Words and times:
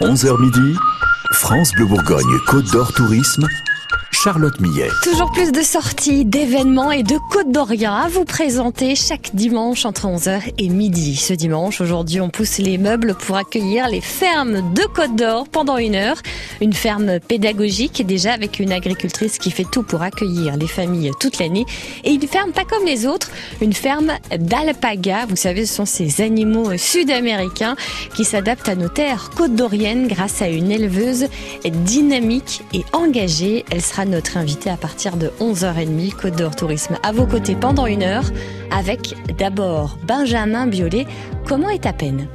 11h 0.00 0.40
midi, 0.40 0.76
France 1.32 1.72
Bleu 1.72 1.86
Bourgogne, 1.86 2.38
Côte 2.46 2.70
d'Or 2.70 2.92
Tourisme, 2.92 3.48
Charlotte 4.10 4.58
Millet. 4.60 4.88
Toujours 5.04 5.30
plus 5.32 5.52
de 5.52 5.60
sorties, 5.60 6.24
d'événements 6.24 6.90
et 6.90 7.02
de 7.02 7.16
Côte 7.30 7.52
d'Orient 7.52 7.94
à 7.94 8.08
vous 8.08 8.24
présenter 8.24 8.96
chaque 8.96 9.30
dimanche 9.34 9.84
entre 9.84 10.06
11h 10.06 10.52
et 10.58 10.68
midi. 10.68 11.14
Ce 11.14 11.32
dimanche, 11.34 11.80
aujourd'hui, 11.80 12.20
on 12.20 12.28
pousse 12.28 12.58
les 12.58 12.78
meubles 12.78 13.14
pour 13.14 13.36
accueillir 13.36 13.88
les 13.88 14.00
fermes 14.00 14.74
de 14.74 14.82
Côte 14.82 15.14
d'Or 15.14 15.48
pendant 15.48 15.76
une 15.76 15.94
heure. 15.94 16.16
Une 16.60 16.72
ferme 16.72 17.20
pédagogique 17.20 18.04
déjà 18.04 18.32
avec 18.32 18.58
une 18.58 18.72
agricultrice 18.72 19.38
qui 19.38 19.50
fait 19.50 19.66
tout 19.70 19.82
pour 19.82 20.02
accueillir 20.02 20.56
les 20.56 20.66
familles 20.66 21.12
toute 21.20 21.38
l'année. 21.38 21.66
Et 22.02 22.12
une 22.12 22.26
ferme 22.26 22.52
pas 22.52 22.64
comme 22.64 22.84
les 22.84 23.06
autres, 23.06 23.30
une 23.60 23.74
ferme 23.74 24.12
d'alpaga. 24.36 25.26
Vous 25.28 25.36
savez, 25.36 25.66
ce 25.66 25.74
sont 25.74 25.86
ces 25.86 26.22
animaux 26.22 26.76
sud-américains 26.76 27.76
qui 28.14 28.24
s'adaptent 28.24 28.68
à 28.68 28.74
nos 28.74 28.88
terres 28.88 29.30
côte 29.36 29.54
d'Oriennes 29.54 30.08
grâce 30.08 30.42
à 30.42 30.48
une 30.48 30.72
éleveuse 30.72 31.26
dynamique 31.64 32.62
et 32.72 32.84
engagée. 32.92 33.64
Notre 34.04 34.36
invité 34.36 34.70
à 34.70 34.76
partir 34.76 35.16
de 35.16 35.30
11h30, 35.40 36.12
Côte 36.12 36.36
d'Or 36.36 36.54
Tourisme 36.56 36.96
à 37.02 37.12
vos 37.12 37.26
côtés 37.26 37.54
pendant 37.54 37.86
une 37.86 38.02
heure, 38.02 38.30
avec 38.70 39.14
d'abord 39.38 39.98
Benjamin 40.06 40.66
Biolay. 40.66 41.06
Comment 41.46 41.70
est 41.70 41.84
ta 41.84 41.92
peine? 41.92 42.28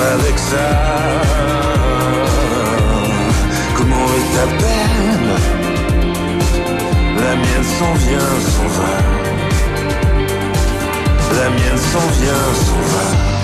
Avec 0.00 0.38
ça? 0.38 0.68
Comment 3.76 4.06
est 4.18 4.28
ta 4.36 4.46
peine? 4.62 5.30
La 7.24 7.36
mienne 7.36 7.68
s'en 7.78 7.92
vient, 7.94 8.32
s'en 8.52 8.68
va. 8.78 8.94
La 11.38 11.50
mienne 11.50 11.78
s'en 11.92 12.06
vient, 12.20 12.46
s'en 12.64 12.82
va. 12.92 13.35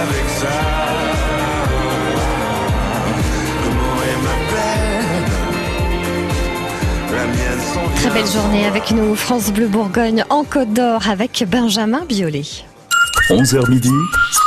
Avec 0.00 0.28
ça. 0.28 0.48
Comment 3.64 3.96
La 7.12 7.26
mienne. 7.26 7.94
Très 7.96 8.10
belle 8.10 8.26
journée 8.26 8.66
avec 8.66 8.90
nous, 8.92 9.14
France 9.14 9.52
Bleu 9.52 9.68
Bourgogne 9.68 10.24
en 10.30 10.44
Côte 10.44 10.72
d'Or 10.72 11.08
avec 11.08 11.44
Benjamin 11.46 12.04
Biolay. 12.08 12.44
11h 13.28 13.68
midi, 13.70 13.92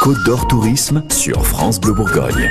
Côte 0.01 0.23
d'Or 0.25 0.47
Tourisme 0.47 1.03
sur 1.09 1.45
France 1.45 1.79
Bleu 1.79 1.93
Bourgogne. 1.93 2.49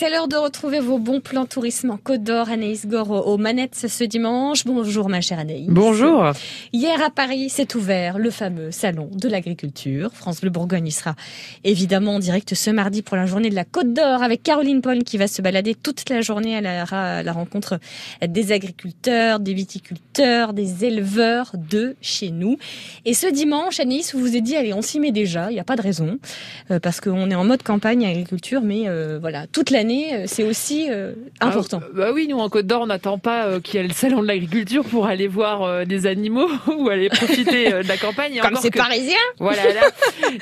C'est 0.00 0.10
l'heure 0.10 0.28
de 0.28 0.36
retrouver 0.36 0.78
vos 0.78 1.00
bons 1.00 1.18
plans 1.18 1.44
tourisme 1.44 1.90
en 1.90 1.96
Côte 1.96 2.22
d'Or. 2.22 2.50
Anaïs 2.50 2.86
Gore 2.86 3.26
aux 3.26 3.36
manettes 3.36 3.74
ce 3.74 4.04
dimanche. 4.04 4.64
Bonjour 4.64 5.08
ma 5.08 5.20
chère 5.20 5.40
Anaïs. 5.40 5.66
Bonjour. 5.68 6.30
Hier 6.72 7.02
à 7.02 7.10
Paris 7.10 7.50
s'est 7.50 7.74
ouvert 7.74 8.16
le 8.16 8.30
fameux 8.30 8.70
salon 8.70 9.10
de 9.12 9.28
l'agriculture. 9.28 10.12
France 10.14 10.40
Bleu 10.40 10.50
Bourgogne 10.50 10.86
y 10.86 10.92
sera 10.92 11.16
évidemment 11.64 12.14
en 12.14 12.18
direct 12.20 12.54
ce 12.54 12.70
mardi 12.70 13.02
pour 13.02 13.16
la 13.16 13.26
journée 13.26 13.50
de 13.50 13.56
la 13.56 13.64
Côte 13.64 13.92
d'Or 13.92 14.22
avec 14.22 14.44
Caroline 14.44 14.82
Paul 14.82 15.02
qui 15.02 15.18
va 15.18 15.26
se 15.26 15.42
balader 15.42 15.74
toute 15.74 16.08
la 16.10 16.20
journée 16.20 16.56
à 16.56 16.60
la, 16.60 17.24
la 17.24 17.32
rencontre 17.32 17.80
des 18.24 18.52
agriculteurs, 18.52 19.40
des 19.40 19.52
viticulteurs, 19.52 20.52
des 20.52 20.84
éleveurs 20.84 21.50
de 21.56 21.96
chez 22.00 22.30
nous. 22.30 22.56
Et 23.04 23.14
ce 23.14 23.26
dimanche, 23.26 23.80
Anaïs, 23.80 24.14
vous 24.14 24.20
vous 24.20 24.36
êtes 24.36 24.44
dit, 24.44 24.54
allez, 24.54 24.72
on 24.72 24.82
s'y 24.82 25.00
met 25.00 25.10
déjà, 25.10 25.50
il 25.50 25.54
n'y 25.54 25.60
a 25.60 25.64
pas 25.64 25.74
de 25.74 25.82
raison, 25.82 26.20
euh, 26.70 26.78
parce 26.78 27.00
qu'on 27.00 27.32
est 27.32 27.34
en 27.34 27.44
mode 27.44 27.64
campagne 27.64 28.06
agriculture, 28.06 28.60
mais 28.62 28.84
euh, 28.86 29.18
voilà, 29.20 29.48
toute 29.48 29.70
l'année, 29.70 29.87
euh, 29.90 30.24
c'est 30.26 30.42
aussi 30.42 30.88
important. 31.40 31.80
Ah, 31.82 31.88
bah 31.92 32.10
oui, 32.12 32.26
nous 32.28 32.38
en 32.38 32.48
Côte 32.48 32.66
d'Or, 32.66 32.82
on 32.82 32.86
n'attend 32.86 33.18
pas 33.18 33.60
qu'il 33.60 33.80
y 33.80 33.84
ait 33.84 33.86
le 33.86 33.92
salon 33.92 34.22
de 34.22 34.26
l'agriculture 34.26 34.84
pour 34.84 35.06
aller 35.06 35.28
voir 35.28 35.86
des 35.86 36.06
animaux 36.06 36.48
ou 36.78 36.88
aller 36.88 37.08
profiter 37.08 37.70
de 37.70 37.88
la 37.88 37.96
campagne. 37.96 38.40
Comme 38.40 38.56
c'est 38.56 38.70
parisien 38.70 39.16
Voilà, 39.38 39.62
là. 39.72 39.80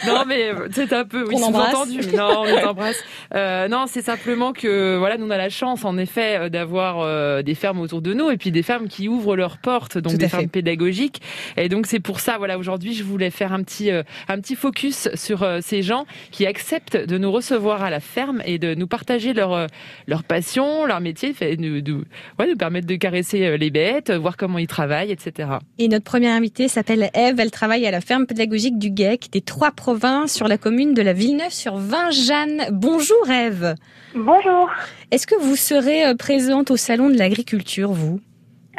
non, 0.06 0.24
mais 0.26 0.50
c'est 0.72 0.92
un 0.92 1.04
peu, 1.04 1.24
oui, 1.26 1.42
entendu. 1.42 2.00
Non, 2.14 2.44
on 2.46 2.60
t'embrasse. 2.60 3.02
non, 3.34 3.84
c'est 3.86 4.02
simplement 4.02 4.52
que, 4.52 4.96
voilà, 4.98 5.16
nous 5.18 5.26
on 5.26 5.30
a 5.30 5.38
la 5.38 5.50
chance, 5.50 5.84
en 5.84 5.98
effet, 5.98 6.50
d'avoir 6.50 7.42
des 7.42 7.54
fermes 7.54 7.80
autour 7.80 8.02
de 8.02 8.14
nous 8.14 8.30
et 8.30 8.36
puis 8.36 8.50
des 8.50 8.62
fermes 8.62 8.88
qui 8.88 9.08
ouvrent 9.08 9.36
leurs 9.36 9.58
portes, 9.58 9.98
donc 9.98 10.14
des 10.14 10.28
fermes 10.28 10.48
pédagogiques. 10.48 11.20
Et 11.56 11.68
donc 11.68 11.86
c'est 11.86 12.00
pour 12.00 12.20
ça, 12.20 12.38
voilà, 12.38 12.58
aujourd'hui, 12.58 12.94
je 12.94 13.04
voulais 13.04 13.30
faire 13.30 13.52
un 13.52 13.62
petit, 13.62 13.90
un 13.90 14.40
petit 14.40 14.56
focus 14.56 15.08
sur 15.14 15.46
ces 15.60 15.82
gens 15.82 16.06
qui 16.30 16.46
acceptent 16.46 16.96
de 16.96 17.18
nous 17.18 17.32
recevoir 17.32 17.82
à 17.82 17.90
la 17.90 18.00
ferme 18.00 18.42
et 18.44 18.58
de 18.58 18.74
nous 18.74 18.86
partager 18.86 19.34
leur, 19.36 19.52
euh, 19.52 19.66
leur 20.06 20.24
passion, 20.24 20.86
leur 20.86 21.00
métier, 21.00 21.32
fait, 21.32 21.56
nous, 21.56 21.80
nous, 21.80 22.02
ouais, 22.38 22.48
nous 22.48 22.56
permettre 22.56 22.86
de 22.86 22.96
caresser 22.96 23.46
euh, 23.46 23.56
les 23.56 23.70
bêtes, 23.70 24.10
voir 24.10 24.36
comment 24.36 24.58
ils 24.58 24.66
travaillent, 24.66 25.12
etc. 25.12 25.50
Et 25.78 25.88
notre 25.88 26.04
première 26.04 26.34
invitée 26.34 26.68
s'appelle 26.68 27.10
Eve. 27.14 27.38
Elle 27.38 27.50
travaille 27.50 27.86
à 27.86 27.90
la 27.90 28.00
ferme 28.00 28.26
pédagogique 28.26 28.78
du 28.78 28.90
GEC 28.94 29.30
des 29.30 29.40
Trois 29.40 29.70
Provinces 29.70 30.34
sur 30.34 30.48
la 30.48 30.58
commune 30.58 30.94
de 30.94 31.02
la 31.02 31.12
Villeneuve-sur-Vingeanne. 31.12 32.68
Bonjour 32.72 33.30
Eve. 33.30 33.74
Bonjour. 34.14 34.70
Est-ce 35.10 35.26
que 35.26 35.34
vous 35.40 35.56
serez 35.56 36.06
euh, 36.06 36.14
présente 36.14 36.70
au 36.70 36.76
salon 36.76 37.10
de 37.10 37.18
l'agriculture, 37.18 37.92
vous? 37.92 38.20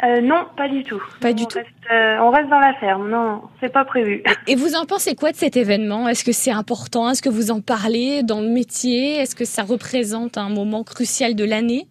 Euh, 0.04 0.20
non, 0.20 0.46
pas 0.56 0.68
du 0.68 0.84
tout. 0.84 1.02
Pas 1.20 1.32
du 1.32 1.42
on 1.42 1.46
tout. 1.46 1.58
Reste, 1.58 1.68
euh, 1.92 2.18
on 2.20 2.30
reste 2.30 2.48
dans 2.48 2.60
la 2.60 2.74
ferme. 2.74 3.10
Non, 3.10 3.42
c'est 3.60 3.72
pas 3.72 3.84
prévu. 3.84 4.22
Et 4.46 4.54
vous 4.54 4.74
en 4.74 4.84
pensez 4.84 5.14
quoi 5.14 5.32
de 5.32 5.36
cet 5.36 5.56
événement? 5.56 6.08
Est-ce 6.08 6.24
que 6.24 6.32
c'est 6.32 6.52
important? 6.52 7.10
Est-ce 7.10 7.22
que 7.22 7.28
vous 7.28 7.50
en 7.50 7.60
parlez 7.60 8.22
dans 8.22 8.40
le 8.40 8.48
métier? 8.48 9.16
Est-ce 9.16 9.34
que 9.34 9.44
ça 9.44 9.62
représente 9.62 10.38
un 10.38 10.50
moment 10.50 10.84
crucial 10.84 11.34
de 11.34 11.44
l'année? 11.44 11.86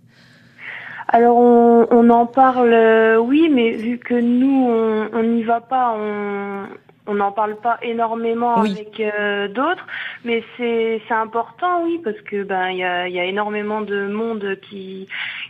Alors 1.09 1.38
on, 1.38 1.88
on, 1.89 2.09
en 2.09 2.25
parle, 2.25 2.74
euh, 2.74 3.18
oui, 3.18 3.50
mais 3.50 3.71
vu 3.71 3.98
que 3.98 4.13
nous 4.13 4.68
on 5.13 5.24
n'y 5.24 5.44
va 5.44 5.62
pas, 5.62 5.95
on, 5.98 6.68
on 7.07 7.13
n'en 7.15 7.31
parle 7.31 7.56
pas 7.56 7.77
énormément 7.81 8.56
avec 8.57 9.00
euh, 9.00 9.48
d'autres, 9.48 9.88
mais 10.25 10.44
c'est 10.57 11.01
c'est 11.07 11.13
important, 11.13 11.83
oui, 11.83 12.00
parce 12.04 12.19
que 12.21 12.44
ben 12.44 12.69
il 12.69 12.80
y 12.80 12.83
a, 12.83 13.07
y 13.07 13.19
a 13.19 13.24
énormément 13.24 13.81
de 13.81 14.07
monde 14.07 14.57
qui 14.69 15.07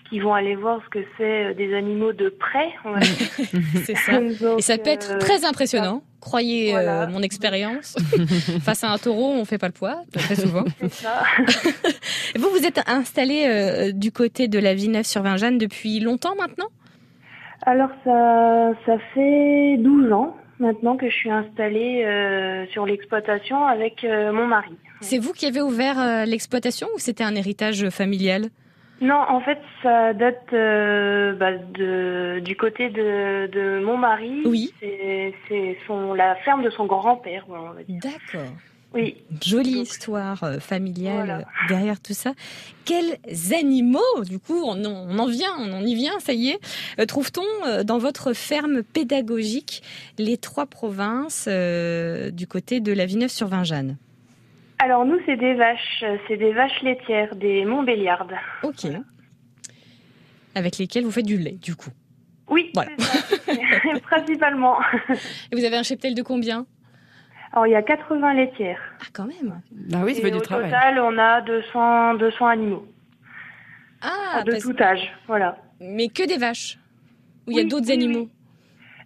qui 0.10 0.20
vont 0.20 0.34
aller 0.34 0.56
voir 0.56 0.82
ce 0.86 0.90
que 0.90 1.06
c'est 1.18 1.46
euh, 1.46 1.54
des 1.54 1.74
animaux 1.76 2.14
de 2.14 2.30
près. 2.30 2.70
c'est 3.86 3.96
ça. 3.96 4.20
Et 4.58 4.62
ça 4.62 4.78
peut 4.78 4.90
être 4.90 5.14
euh, 5.14 5.18
très 5.20 5.46
impressionnant. 5.46 6.02
Croyez 6.20 6.74
mon 7.10 7.22
expérience. 7.22 7.96
Face 8.64 8.84
à 8.84 8.92
un 8.92 8.98
taureau, 8.98 9.32
on 9.34 9.46
fait 9.46 9.58
pas 9.58 9.68
le 9.68 9.74
poids 9.74 10.02
très 10.12 10.36
souvent. 10.36 10.66
Ça. 10.90 11.24
vous 12.36 12.50
vous 12.50 12.66
êtes 12.66 12.82
installé 12.88 13.94
du 13.94 14.12
côté 14.12 14.48
de 14.48 14.60
la 14.60 14.74
Villeneuve-sur-Vingeanne 14.74 15.58
depuis 15.58 16.00
longtemps 16.00 16.36
maintenant? 16.36 16.68
Alors 17.66 17.90
ça 18.04 18.74
ça 18.86 18.98
fait 19.14 19.78
12 19.78 20.12
ans 20.12 20.36
maintenant 20.60 20.98
que 20.98 21.10
je 21.10 21.16
suis 21.16 21.30
installée 21.30 22.04
euh, 22.06 22.66
sur 22.68 22.86
l'exploitation 22.86 23.66
avec 23.66 24.04
euh, 24.04 24.32
mon 24.32 24.48
mari. 24.48 24.76
C'est 25.02 25.18
vous 25.18 25.34
qui 25.34 25.46
avez 25.46 25.62
ouvert 25.62 26.00
euh, 26.00 26.26
l'exploitation 26.26 26.88
ou 26.96 27.00
c'était 27.00 27.24
un 27.24 27.36
héritage 27.36 27.90
familial? 27.90 28.50
Non, 29.00 29.24
en 29.30 29.42
fait, 29.42 29.60
ça 29.84 30.14
date 30.14 30.48
bah, 30.52 31.52
de, 31.74 32.40
du 32.40 32.56
côté 32.56 32.90
de, 32.90 33.48
de 33.48 33.80
mon 33.84 33.98
mari. 33.98 34.42
Oui. 34.46 34.74
C'est 34.80 35.78
la 36.16 36.36
ferme 36.38 36.64
de 36.64 36.70
son 36.70 36.86
grand-père. 36.86 37.46
D'accord. 37.88 38.52
Oui. 38.94 39.18
Jolie 39.44 39.82
histoire 39.82 40.44
euh, 40.44 40.60
familiale 40.60 41.30
euh, 41.30 41.68
derrière 41.68 42.00
tout 42.00 42.14
ça. 42.14 42.34
Quels 42.86 43.18
animaux, 43.54 44.24
du 44.26 44.40
coup, 44.40 44.62
on, 44.64 44.84
en 44.86 45.26
vient, 45.28 45.52
on 45.60 45.86
y 45.86 45.94
vient, 45.94 46.20
ça 46.20 46.34
y 46.34 46.50
est, 46.50 46.60
euh, 47.00 47.06
trouve-t-on 47.06 47.84
dans 47.84 47.98
votre 47.98 48.34
ferme 48.34 48.84
pédagogique 48.84 49.84
les 50.18 50.38
trois 50.38 50.66
provinces 50.66 51.48
du 51.48 52.48
côté 52.48 52.80
de 52.80 52.94
la 52.94 53.06
Villeneuve-sur-Vingeanne 53.06 53.98
Alors 54.80 55.06
nous, 55.06 55.20
c'est 55.26 55.38
des 55.38 55.56
vaches, 55.56 56.04
c'est 56.28 56.38
des 56.38 56.54
vaches 56.54 56.82
laitières, 56.82 57.36
des 57.36 57.66
Montbéliardes. 57.66 58.36
Ok. 58.64 58.86
Avec 60.56 60.78
lesquelles 60.78 61.04
vous 61.04 61.12
faites 61.12 61.26
du 61.26 61.38
lait, 61.38 61.58
du 61.62 61.76
coup. 61.76 61.90
Oui, 62.50 62.72
voilà. 62.74 62.92
principalement. 64.04 64.78
Et 65.52 65.56
vous 65.56 65.64
avez 65.64 65.78
un 65.78 65.84
cheptel 65.84 66.16
de 66.16 66.22
combien? 66.22 66.66
Alors, 67.52 67.68
il 67.68 67.72
y 67.72 67.76
a 67.76 67.82
80 67.82 68.34
laitières. 68.34 68.80
Ah, 69.02 69.06
quand 69.14 69.26
même 69.26 69.62
Ah 69.94 70.02
oui, 70.06 70.16
ça 70.16 70.22
fait 70.22 70.32
du 70.32 70.38
au 70.38 70.42
travail. 70.42 70.66
Au 70.66 70.74
total, 70.74 71.00
on 71.00 71.18
a 71.18 71.42
200, 71.42 72.14
200 72.16 72.46
animaux. 72.48 72.86
Ah, 74.02 74.44
De 74.46 74.60
tout 74.60 74.76
âge, 74.82 75.12
voilà. 75.28 75.58
Mais 75.80 76.08
que 76.10 76.28
des 76.28 76.38
vaches 76.38 76.78
Ou 77.48 77.52
il 77.52 77.58
y 77.58 77.60
a 77.60 77.64
d'autres 77.64 77.92
animaux? 77.92 78.30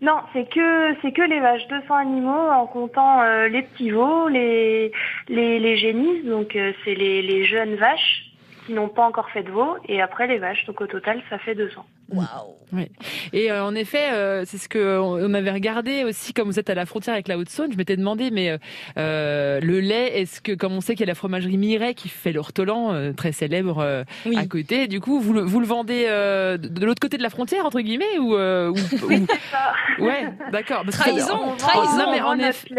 Non, 0.02 0.18
c'est 0.34 0.50
que 0.50 0.96
c'est 1.02 1.12
que 1.12 1.22
les 1.22 1.40
vaches, 1.40 1.68
200 1.68 1.96
animaux 1.96 2.50
en 2.50 2.66
comptant 2.66 3.22
euh, 3.22 3.48
les 3.48 3.62
petits 3.62 3.92
veaux, 3.92 4.28
les 4.30 4.92
les, 5.30 5.78
génisses, 5.78 6.26
donc 6.26 6.56
euh, 6.56 6.74
c'est 6.84 6.96
les, 6.96 7.22
les 7.22 7.46
jeunes 7.46 7.76
vaches 7.76 8.26
qui 8.66 8.74
n'ont 8.74 8.90
pas 8.90 9.06
encore 9.06 9.30
fait 9.30 9.44
de 9.44 9.52
veau, 9.52 9.78
et 9.88 10.02
après 10.02 10.26
les 10.26 10.40
vaches. 10.40 10.66
Donc 10.66 10.82
au 10.82 10.88
total, 10.88 11.22
ça 11.30 11.38
fait 11.38 11.54
200. 11.54 11.86
Waouh 12.12 12.62
ouais. 12.74 12.90
Et 13.34 13.52
euh, 13.52 13.64
en 13.64 13.76
effet, 13.76 14.12
euh, 14.12 14.44
c'est 14.46 14.58
ce 14.58 14.70
que 14.70 15.00
on 15.00 15.34
avait 15.34 15.52
regardé 15.52 16.04
aussi, 16.04 16.34
comme 16.34 16.48
vous 16.48 16.60
êtes 16.60 16.70
à 16.70 16.76
la 16.76 16.86
frontière 16.86 17.14
avec 17.14 17.28
la 17.28 17.38
Haute-Saône, 17.38 17.72
je 17.72 17.78
m'étais 17.78 17.98
demandé, 17.98 18.32
mais 18.32 18.58
euh, 18.98 19.60
le 19.62 19.80
lait, 19.80 20.20
est-ce 20.20 20.42
que, 20.42 20.54
comme 20.54 20.74
on 20.74 20.82
sait 20.82 20.94
qu'il 20.94 21.02
y 21.02 21.10
a 21.10 21.12
la 21.12 21.16
fromagerie 21.16 21.58
Miret 21.58 21.94
qui 21.94 22.10
fait 22.10 22.32
l'ortolan, 22.32 23.14
très 23.14 23.32
célèbre 23.32 24.06
à 24.36 24.46
côté, 24.46 24.88
du 24.88 25.00
coup, 25.00 25.20
vous 25.20 25.34
le, 25.34 25.42
vous 25.42 25.60
le 25.60 25.66
vendez 25.66 26.06
de 26.06 26.86
l'autre 26.86 27.02
côté 27.02 27.18
de 27.18 27.24
la 27.24 27.30
frontière, 27.30 27.66
entre 27.66 27.82
guillemets, 27.82 28.20
ou, 28.20 28.36
ou, 28.36 28.76
ou... 28.76 29.28
Ouais, 30.00 30.28
d'accord. 30.52 30.84
Trahison, 30.90 31.56
trahison. 31.58 31.98
Non, 31.98 32.12
mais 32.12 32.22
on 32.22 32.40
effet... 32.40 32.70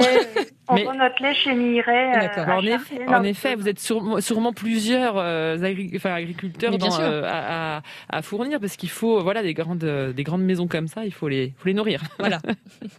On 0.68 0.76
vend 0.76 0.94
notre 0.94 1.20
lait 1.20 1.34
chez 1.34 1.54
Miret. 1.54 2.30
en 2.48 2.62
effet, 2.62 3.06
en 3.06 3.22
effet, 3.24 3.56
vous 3.56 3.68
êtes 3.68 3.80
sûrement 3.80 4.52
plusieurs 4.52 5.16
enfin, 5.16 6.14
agriculteurs 6.14 6.78
dans, 6.78 6.98
à, 6.98 7.76
à, 7.76 7.82
à, 8.08 8.22
fournir 8.22 8.58
parce 8.60 8.76
qu'il 8.76 8.88
faut 8.88 9.18
voilà 9.22 9.42
des 9.42 9.54
grandes 9.54 9.84
des 9.84 10.22
grandes 10.22 10.42
maisons 10.42 10.68
comme 10.68 10.88
ça, 10.88 11.04
il 11.04 11.12
faut 11.12 11.28
les 11.28 11.54
faut 11.58 11.68
les 11.68 11.74
nourrir. 11.74 12.00
Voilà. 12.18 12.38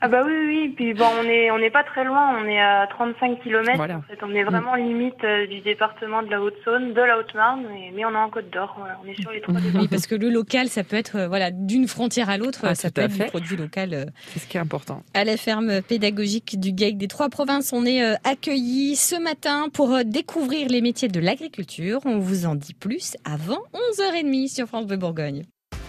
ah 0.01 0.07
bah 0.09 0.21
oui 0.25 0.33
oui, 0.47 0.73
puis 0.75 0.93
bon 0.93 1.05
on 1.21 1.23
est 1.23 1.49
on 1.51 1.59
n'est 1.59 1.69
pas 1.69 1.83
très 1.83 2.03
loin, 2.03 2.37
on 2.41 2.45
est 2.45 2.59
à 2.59 2.87
35 2.87 3.41
km. 3.41 3.79
En 3.79 4.01
fait, 4.01 4.19
on 4.21 4.33
est 4.33 4.43
vraiment 4.43 4.75
limite 4.75 5.23
euh, 5.23 5.47
du 5.47 5.61
département 5.61 6.21
de 6.23 6.29
la 6.29 6.41
Haute-Saône, 6.41 6.93
de 6.93 7.01
la 7.01 7.17
Haute-Marne, 7.19 7.65
mais 7.95 8.05
on 8.05 8.11
est 8.11 8.15
en 8.15 8.29
Côte 8.29 8.49
d'Or. 8.51 8.75
Voilà, 8.77 8.99
on 9.03 9.07
est 9.07 9.19
sur 9.19 9.31
les 9.31 9.41
trois 9.41 9.53
départements. 9.55 9.81
Oui, 9.81 9.87
parce 9.87 10.07
que 10.07 10.15
le 10.15 10.29
local, 10.29 10.67
ça 10.67 10.83
peut 10.83 10.95
être 10.97 11.15
euh, 11.17 11.27
voilà 11.27 11.51
d'une 11.51 11.87
frontière 11.87 12.29
à 12.29 12.37
l'autre, 12.37 12.61
ah, 12.63 12.75
ça 12.75 12.91
peut 12.91 13.01
être 13.01 13.13
du 13.17 13.23
produit 13.25 13.55
local. 13.55 13.93
Euh, 13.93 14.05
C'est 14.27 14.39
ce 14.39 14.47
qui 14.47 14.57
est 14.57 14.59
important. 14.59 15.03
À 15.13 15.23
la 15.23 15.37
ferme 15.37 15.81
pédagogique 15.81 16.59
du 16.59 16.71
GAEC 16.73 16.97
des 16.97 17.07
Trois 17.07 17.29
Provinces, 17.29 17.71
on 17.73 17.85
est 17.85 18.01
accueillis 18.23 18.95
ce 18.95 19.15
matin 19.21 19.67
pour 19.73 20.03
découvrir 20.05 20.67
les 20.69 20.81
métiers 20.81 21.07
de 21.07 21.19
l'agriculture. 21.19 21.99
On 22.05 22.19
vous 22.19 22.45
en 22.45 22.55
dit 22.55 22.73
plus 22.73 23.15
avant 23.25 23.59
11h30 23.73 24.53
sur 24.53 24.67
France 24.67 24.87
Bleu 24.87 24.97
Bourgogne. 24.97 25.43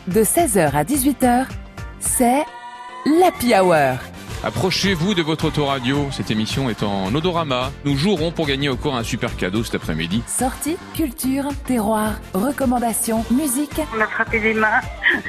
De 0.07 0.21
16h 0.23 0.73
à 0.75 0.85
18h, 0.85 1.47
c'est 1.99 2.43
l'Happy 3.07 3.55
Hour. 3.55 3.97
Approchez-vous 4.45 5.15
de 5.15 5.23
votre 5.23 5.47
autoradio, 5.47 6.09
cette 6.11 6.31
émission 6.31 6.69
est 6.69 6.83
en 6.83 7.15
odorama. 7.15 7.73
Nous 7.87 7.97
jouerons 7.97 8.31
pour 8.31 8.47
gagner 8.47 8.69
encore 8.69 8.97
un 8.97 9.03
super 9.03 9.35
cadeau 9.35 9.65
cet 9.65 9.77
après-midi. 9.77 10.23
Sortie, 10.27 10.77
culture, 10.95 11.47
terroir, 11.67 12.17
recommandations, 12.35 13.25
musique. 13.31 13.81
On 13.97 14.01
a 14.03 14.07
frappé 14.07 14.41
des 14.41 14.53
mains. 14.53 14.81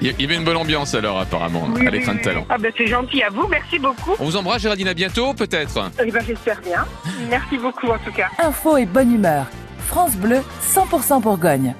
Il 0.01 0.20
y 0.20 0.25
avait 0.25 0.36
une 0.36 0.44
bonne 0.44 0.58
ambiance 0.58 0.94
alors 0.94 1.22
apparemment, 1.22 1.70
oui, 1.74 1.88
à 1.88 1.91
l'écran 1.91 2.15
de 2.15 2.20
talent. 2.20 2.46
Ah 2.50 2.58
ben 2.58 2.74
c'est 2.77 2.88
gentil 2.88 3.24
à 3.24 3.29
vous, 3.29 3.48
merci 3.48 3.79
beaucoup. 3.79 4.12
On 4.20 4.25
vous 4.25 4.36
embrasse 4.36 4.62
Géraldine, 4.63 4.89
à 4.89 4.94
bientôt 4.94 5.34
peut-être 5.34 5.89
Eh 6.05 6.12
ben 6.12 6.22
j'espère 6.27 6.60
bien. 6.60 6.86
Merci 7.29 7.58
beaucoup 7.58 7.88
en 7.88 7.98
tout 8.00 8.12
cas. 8.12 8.27
Info 8.44 8.75
et 8.75 8.86
bonne 8.86 9.15
humeur. 9.15 9.46
France 9.88 10.17
Bleu, 10.17 10.41
100% 10.62 11.22
Bourgogne. 11.22 11.74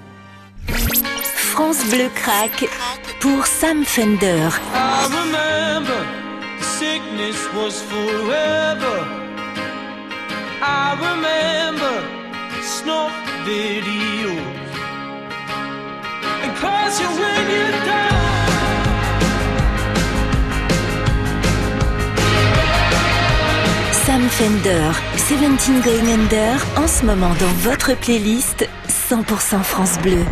France 1.56 1.86
Bleu 1.86 2.10
craque 2.14 2.68
pour 3.22 3.48
Sam 3.48 3.86
Fender. 3.86 4.50
I 4.74 5.08
remember 5.08 6.02
the 6.60 6.66
sickness 6.66 7.38
was 7.54 7.82
forever. 7.82 9.08
I 10.62 10.98
remember 11.00 12.04
snuff 12.62 13.14
videos. 13.46 14.36
And 16.44 16.54
cause 16.58 17.00
you 17.00 17.08
when 17.22 17.50
you 17.50 17.72
die. 17.86 18.26
Sam 24.06 24.28
Fender, 24.28 24.92
17 25.16 25.80
Going 25.80 26.12
Under, 26.14 26.58
en 26.76 26.88
ce 26.88 27.06
moment 27.06 27.34
dans 27.40 27.70
votre 27.70 27.94
playlist 27.94 28.68
100% 29.10 29.64
France 29.64 29.98
Bleu. 30.00 30.26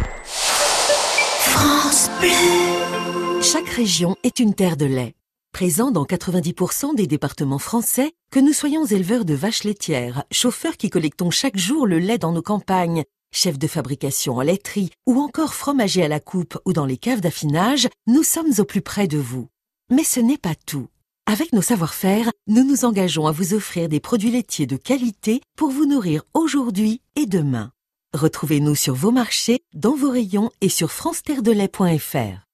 Chaque 3.41 3.69
région 3.69 4.15
est 4.23 4.39
une 4.39 4.53
terre 4.53 4.77
de 4.77 4.85
lait. 4.85 5.13
Présent 5.51 5.91
dans 5.91 6.05
90% 6.05 6.95
des 6.95 7.05
départements 7.05 7.59
français, 7.59 8.13
que 8.31 8.39
nous 8.39 8.53
soyons 8.53 8.85
éleveurs 8.85 9.25
de 9.25 9.35
vaches 9.35 9.63
laitières, 9.63 10.23
chauffeurs 10.31 10.77
qui 10.77 10.89
collectons 10.89 11.29
chaque 11.29 11.57
jour 11.57 11.85
le 11.85 11.99
lait 11.99 12.17
dans 12.17 12.31
nos 12.31 12.41
campagnes, 12.41 13.03
chefs 13.31 13.59
de 13.59 13.67
fabrication 13.67 14.37
en 14.37 14.41
laiterie 14.41 14.89
ou 15.05 15.19
encore 15.19 15.53
fromagers 15.53 16.03
à 16.03 16.07
la 16.07 16.19
coupe 16.19 16.57
ou 16.65 16.73
dans 16.73 16.85
les 16.85 16.97
caves 16.97 17.21
d'affinage, 17.21 17.87
nous 18.07 18.23
sommes 18.23 18.53
au 18.57 18.63
plus 18.63 18.81
près 18.81 19.07
de 19.07 19.19
vous. 19.19 19.47
Mais 19.91 20.03
ce 20.03 20.19
n'est 20.19 20.37
pas 20.37 20.55
tout. 20.65 20.87
Avec 21.25 21.53
nos 21.53 21.61
savoir-faire, 21.61 22.31
nous 22.47 22.63
nous 22.63 22.85
engageons 22.85 23.27
à 23.27 23.31
vous 23.31 23.53
offrir 23.53 23.89
des 23.89 23.99
produits 23.99 24.31
laitiers 24.31 24.67
de 24.67 24.77
qualité 24.77 25.41
pour 25.55 25.69
vous 25.69 25.85
nourrir 25.85 26.23
aujourd'hui 26.33 27.01
et 27.15 27.25
demain. 27.25 27.71
Retrouvez-nous 28.13 28.75
sur 28.75 28.93
vos 28.93 29.09
marchés, 29.09 29.61
dans 29.73 29.95
vos 29.95 30.11
rayons 30.11 30.51
et 30.61 30.69
sur 30.69 30.91
franceterdelay.fr. 30.91 32.45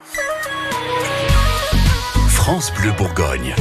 France 2.30 2.72
Bleu 2.74 2.94
Bourgogne. 2.98 3.54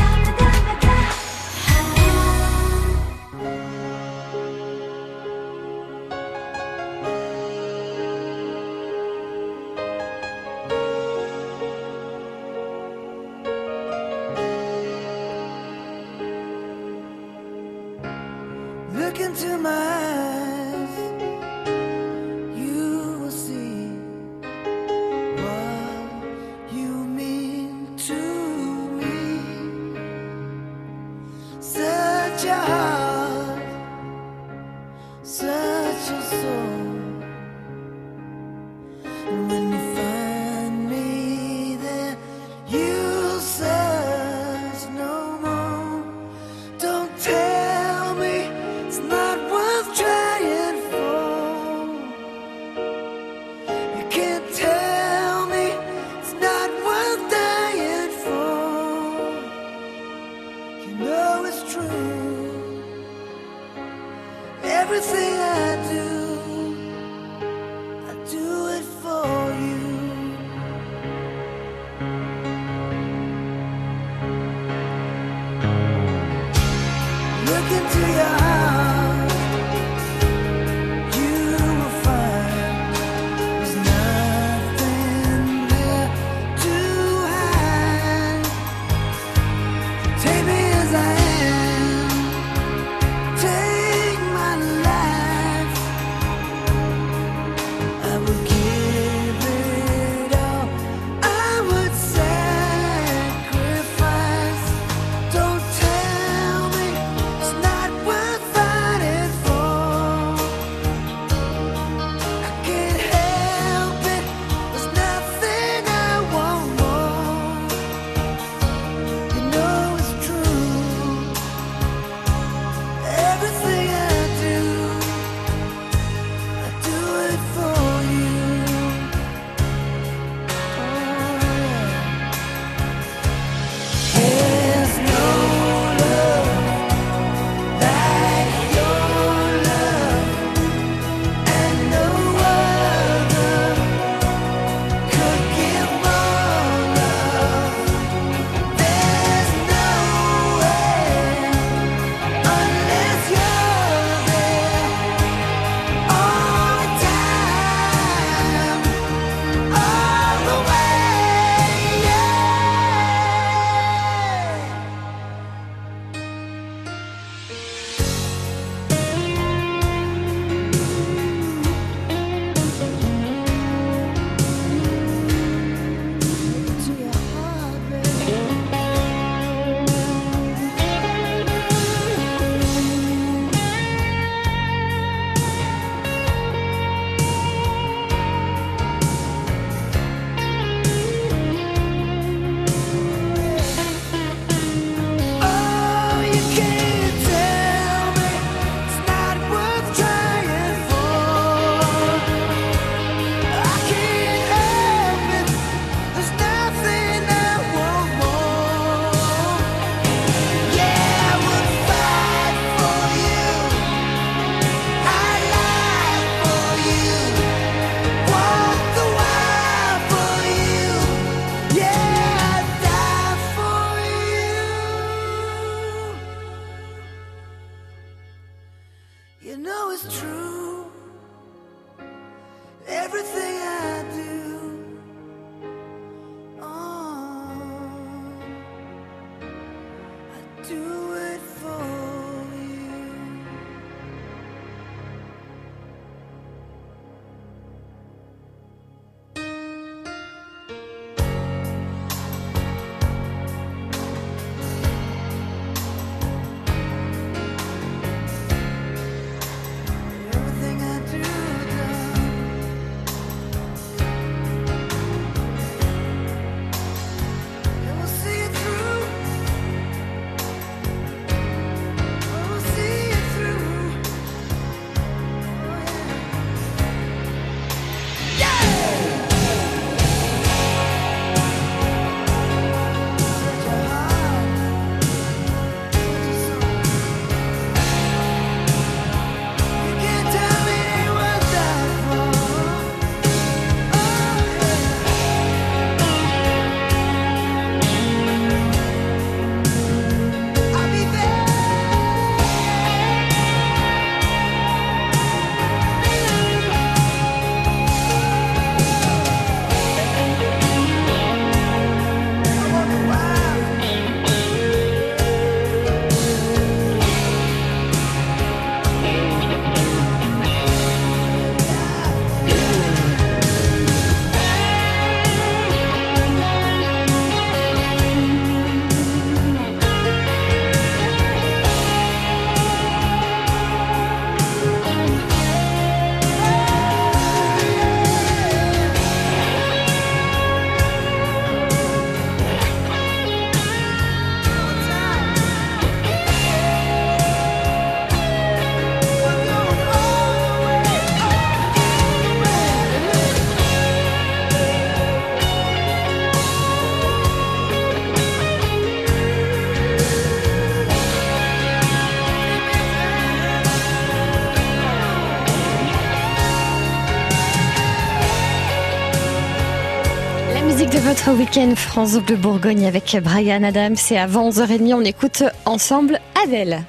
France 371.76 372.19
Bleu 372.19 372.37
Bourgogne 372.37 372.87
avec 372.87 373.17
Brian 373.23 373.62
Adams 373.62 373.97
et 374.11 374.19
avant 374.19 374.50
11h30 374.50 374.95
on 374.95 375.05
écoute 375.05 375.43
ensemble 375.64 376.21
Adèle. 376.45 376.83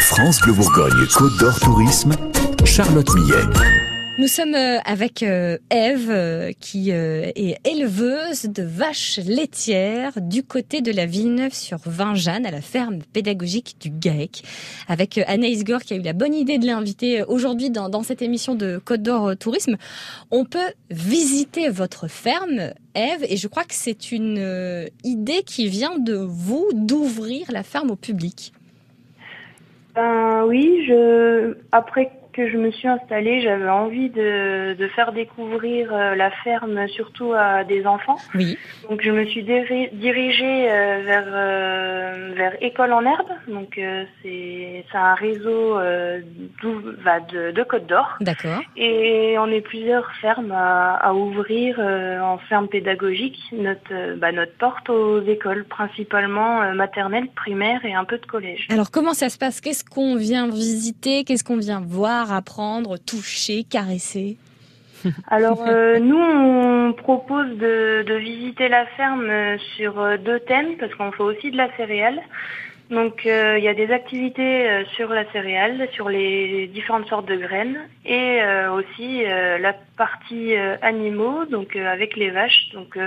France 0.00 0.40
Bleu 0.40 0.52
Bourgogne, 0.54 1.06
Côte 1.14 1.36
d'Or 1.38 1.58
Tourisme, 1.60 2.12
Charlotte 2.64 3.14
Millet. 3.14 3.81
Nous 4.22 4.28
sommes 4.28 4.54
euh, 4.54 4.78
avec 4.84 5.24
euh, 5.24 5.58
Eve 5.68 6.08
euh, 6.08 6.52
qui 6.60 6.90
est 6.90 7.58
éleveuse 7.68 8.44
de 8.44 8.62
vaches 8.62 9.18
laitières 9.18 10.12
du 10.20 10.44
côté 10.44 10.80
de 10.80 10.92
la 10.92 11.06
Villeneuve 11.06 11.52
sur 11.52 11.78
Vingeanne 11.84 12.46
à 12.46 12.52
la 12.52 12.60
ferme 12.60 12.98
pédagogique 13.12 13.78
du 13.80 13.90
GAEC 13.90 14.44
avec 14.86 15.18
Anaïs 15.26 15.64
Gore 15.64 15.80
qui 15.80 15.94
a 15.94 15.96
eu 15.96 16.02
la 16.02 16.12
bonne 16.12 16.34
idée 16.34 16.58
de 16.58 16.66
l'inviter 16.66 17.24
aujourd'hui 17.24 17.70
dans, 17.70 17.88
dans, 17.88 18.04
cette 18.04 18.22
émission 18.22 18.54
de 18.54 18.80
Côte 18.84 19.02
d'Or 19.02 19.36
Tourisme. 19.36 19.76
On 20.30 20.44
peut 20.44 20.70
visiter 20.88 21.68
votre 21.68 22.06
ferme 22.06 22.70
Eve 22.94 23.24
et 23.28 23.36
je 23.36 23.48
crois 23.48 23.64
que 23.64 23.74
c'est 23.74 24.12
une 24.12 24.88
idée 25.02 25.42
qui 25.44 25.66
vient 25.66 25.98
de 25.98 26.14
vous 26.14 26.68
d'ouvrir 26.74 27.50
la 27.50 27.64
ferme 27.64 27.90
au 27.90 27.96
public. 27.96 28.52
Ben 29.96 30.44
oui, 30.46 30.84
je 30.86 31.56
après 31.72 32.12
que 32.32 32.48
je 32.48 32.56
me 32.56 32.70
suis 32.70 32.88
installée, 32.88 33.42
j'avais 33.42 33.68
envie 33.68 34.08
de, 34.08 34.74
de, 34.74 34.88
faire 34.88 35.12
découvrir 35.12 35.92
euh, 35.92 36.14
la 36.14 36.30
ferme 36.30 36.88
surtout 36.88 37.32
à 37.32 37.64
des 37.64 37.86
enfants. 37.86 38.16
Oui. 38.34 38.58
Donc 38.88 39.02
je 39.02 39.10
me 39.10 39.24
suis 39.26 39.42
dirigée 39.44 40.70
euh, 40.70 41.02
vers 41.04 41.26
euh, 41.28 42.32
vers 42.34 42.52
École 42.62 42.92
en 42.92 43.02
Herbe. 43.02 43.30
Donc 43.48 43.78
c'est 44.22 44.84
c'est 44.90 44.98
un 44.98 45.14
réseau 45.14 45.74
bah, 47.04 47.20
de, 47.20 47.50
de 47.52 47.62
Côte 47.62 47.86
d'Or. 47.86 48.16
D'accord. 48.20 48.60
Et 48.76 49.36
on 49.38 49.48
est 49.48 49.60
plusieurs 49.60 50.10
fermes 50.20 50.52
à, 50.52 50.94
à 50.94 51.12
ouvrir 51.12 51.78
en 51.78 52.38
ferme 52.38 52.68
pédagogique 52.68 53.38
notre 53.52 54.16
bah, 54.16 54.32
notre 54.32 54.56
porte 54.56 54.88
aux 54.88 55.22
écoles 55.22 55.64
principalement 55.64 56.72
maternelles, 56.74 57.28
primaires 57.34 57.84
et 57.84 57.94
un 57.94 58.04
peu 58.04 58.18
de 58.18 58.26
collège. 58.26 58.66
Alors 58.70 58.90
comment 58.90 59.14
ça 59.14 59.28
se 59.28 59.38
passe? 59.38 59.60
Qu'est-ce 59.60 59.84
qu'on 59.84 60.16
vient 60.16 60.48
visiter? 60.48 61.24
Qu'est-ce 61.24 61.44
qu'on 61.44 61.58
vient 61.58 61.82
voir? 61.86 62.21
Apprendre, 62.30 62.98
toucher, 62.98 63.64
caresser 63.64 64.36
alors 65.30 65.64
euh, 65.66 65.98
nous, 65.98 66.18
on 66.18 66.92
propose 66.92 67.56
de, 67.56 68.14
visiter 68.18 68.68
la 68.68 68.86
ferme 68.86 69.28
euh, 69.28 69.58
sur 69.76 70.00
euh, 70.00 70.16
deux 70.16 70.40
thèmes 70.40 70.76
parce 70.78 70.94
qu'on 70.94 71.12
fait 71.12 71.22
aussi 71.22 71.50
de 71.50 71.56
la 71.56 71.74
céréale. 71.76 72.20
Donc 72.90 73.22
il 73.24 73.64
y 73.64 73.68
a 73.68 73.74
des 73.74 73.90
activités 73.90 74.84
sur 74.96 75.08
la 75.08 75.24
céréale, 75.32 75.88
sur 75.92 76.10
les 76.10 76.66
différentes 76.66 77.06
sortes 77.06 77.26
de 77.26 77.36
graines 77.36 77.78
et 78.04 78.40
aussi 78.76 79.24
la 79.24 79.72
partie 79.96 80.54
animaux, 80.82 81.46
donc 81.46 81.74
avec 81.74 82.16
les 82.16 82.28
vaches, 82.28 82.68
donc 82.74 82.98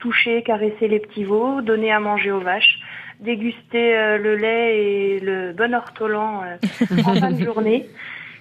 toucher, 0.00 0.42
caresser 0.42 0.88
les 0.88 1.00
petits 1.00 1.24
veaux, 1.24 1.60
donner 1.60 1.92
à 1.92 2.00
manger 2.00 2.30
aux 2.30 2.40
vaches, 2.40 2.80
déguster 3.18 4.16
le 4.16 4.36
lait 4.36 4.78
et 4.78 5.20
le 5.20 5.52
bon 5.52 5.74
ortolan 5.74 6.42
en 7.04 7.14
fin 7.20 7.30
de 7.30 7.44
journée. 7.44 7.90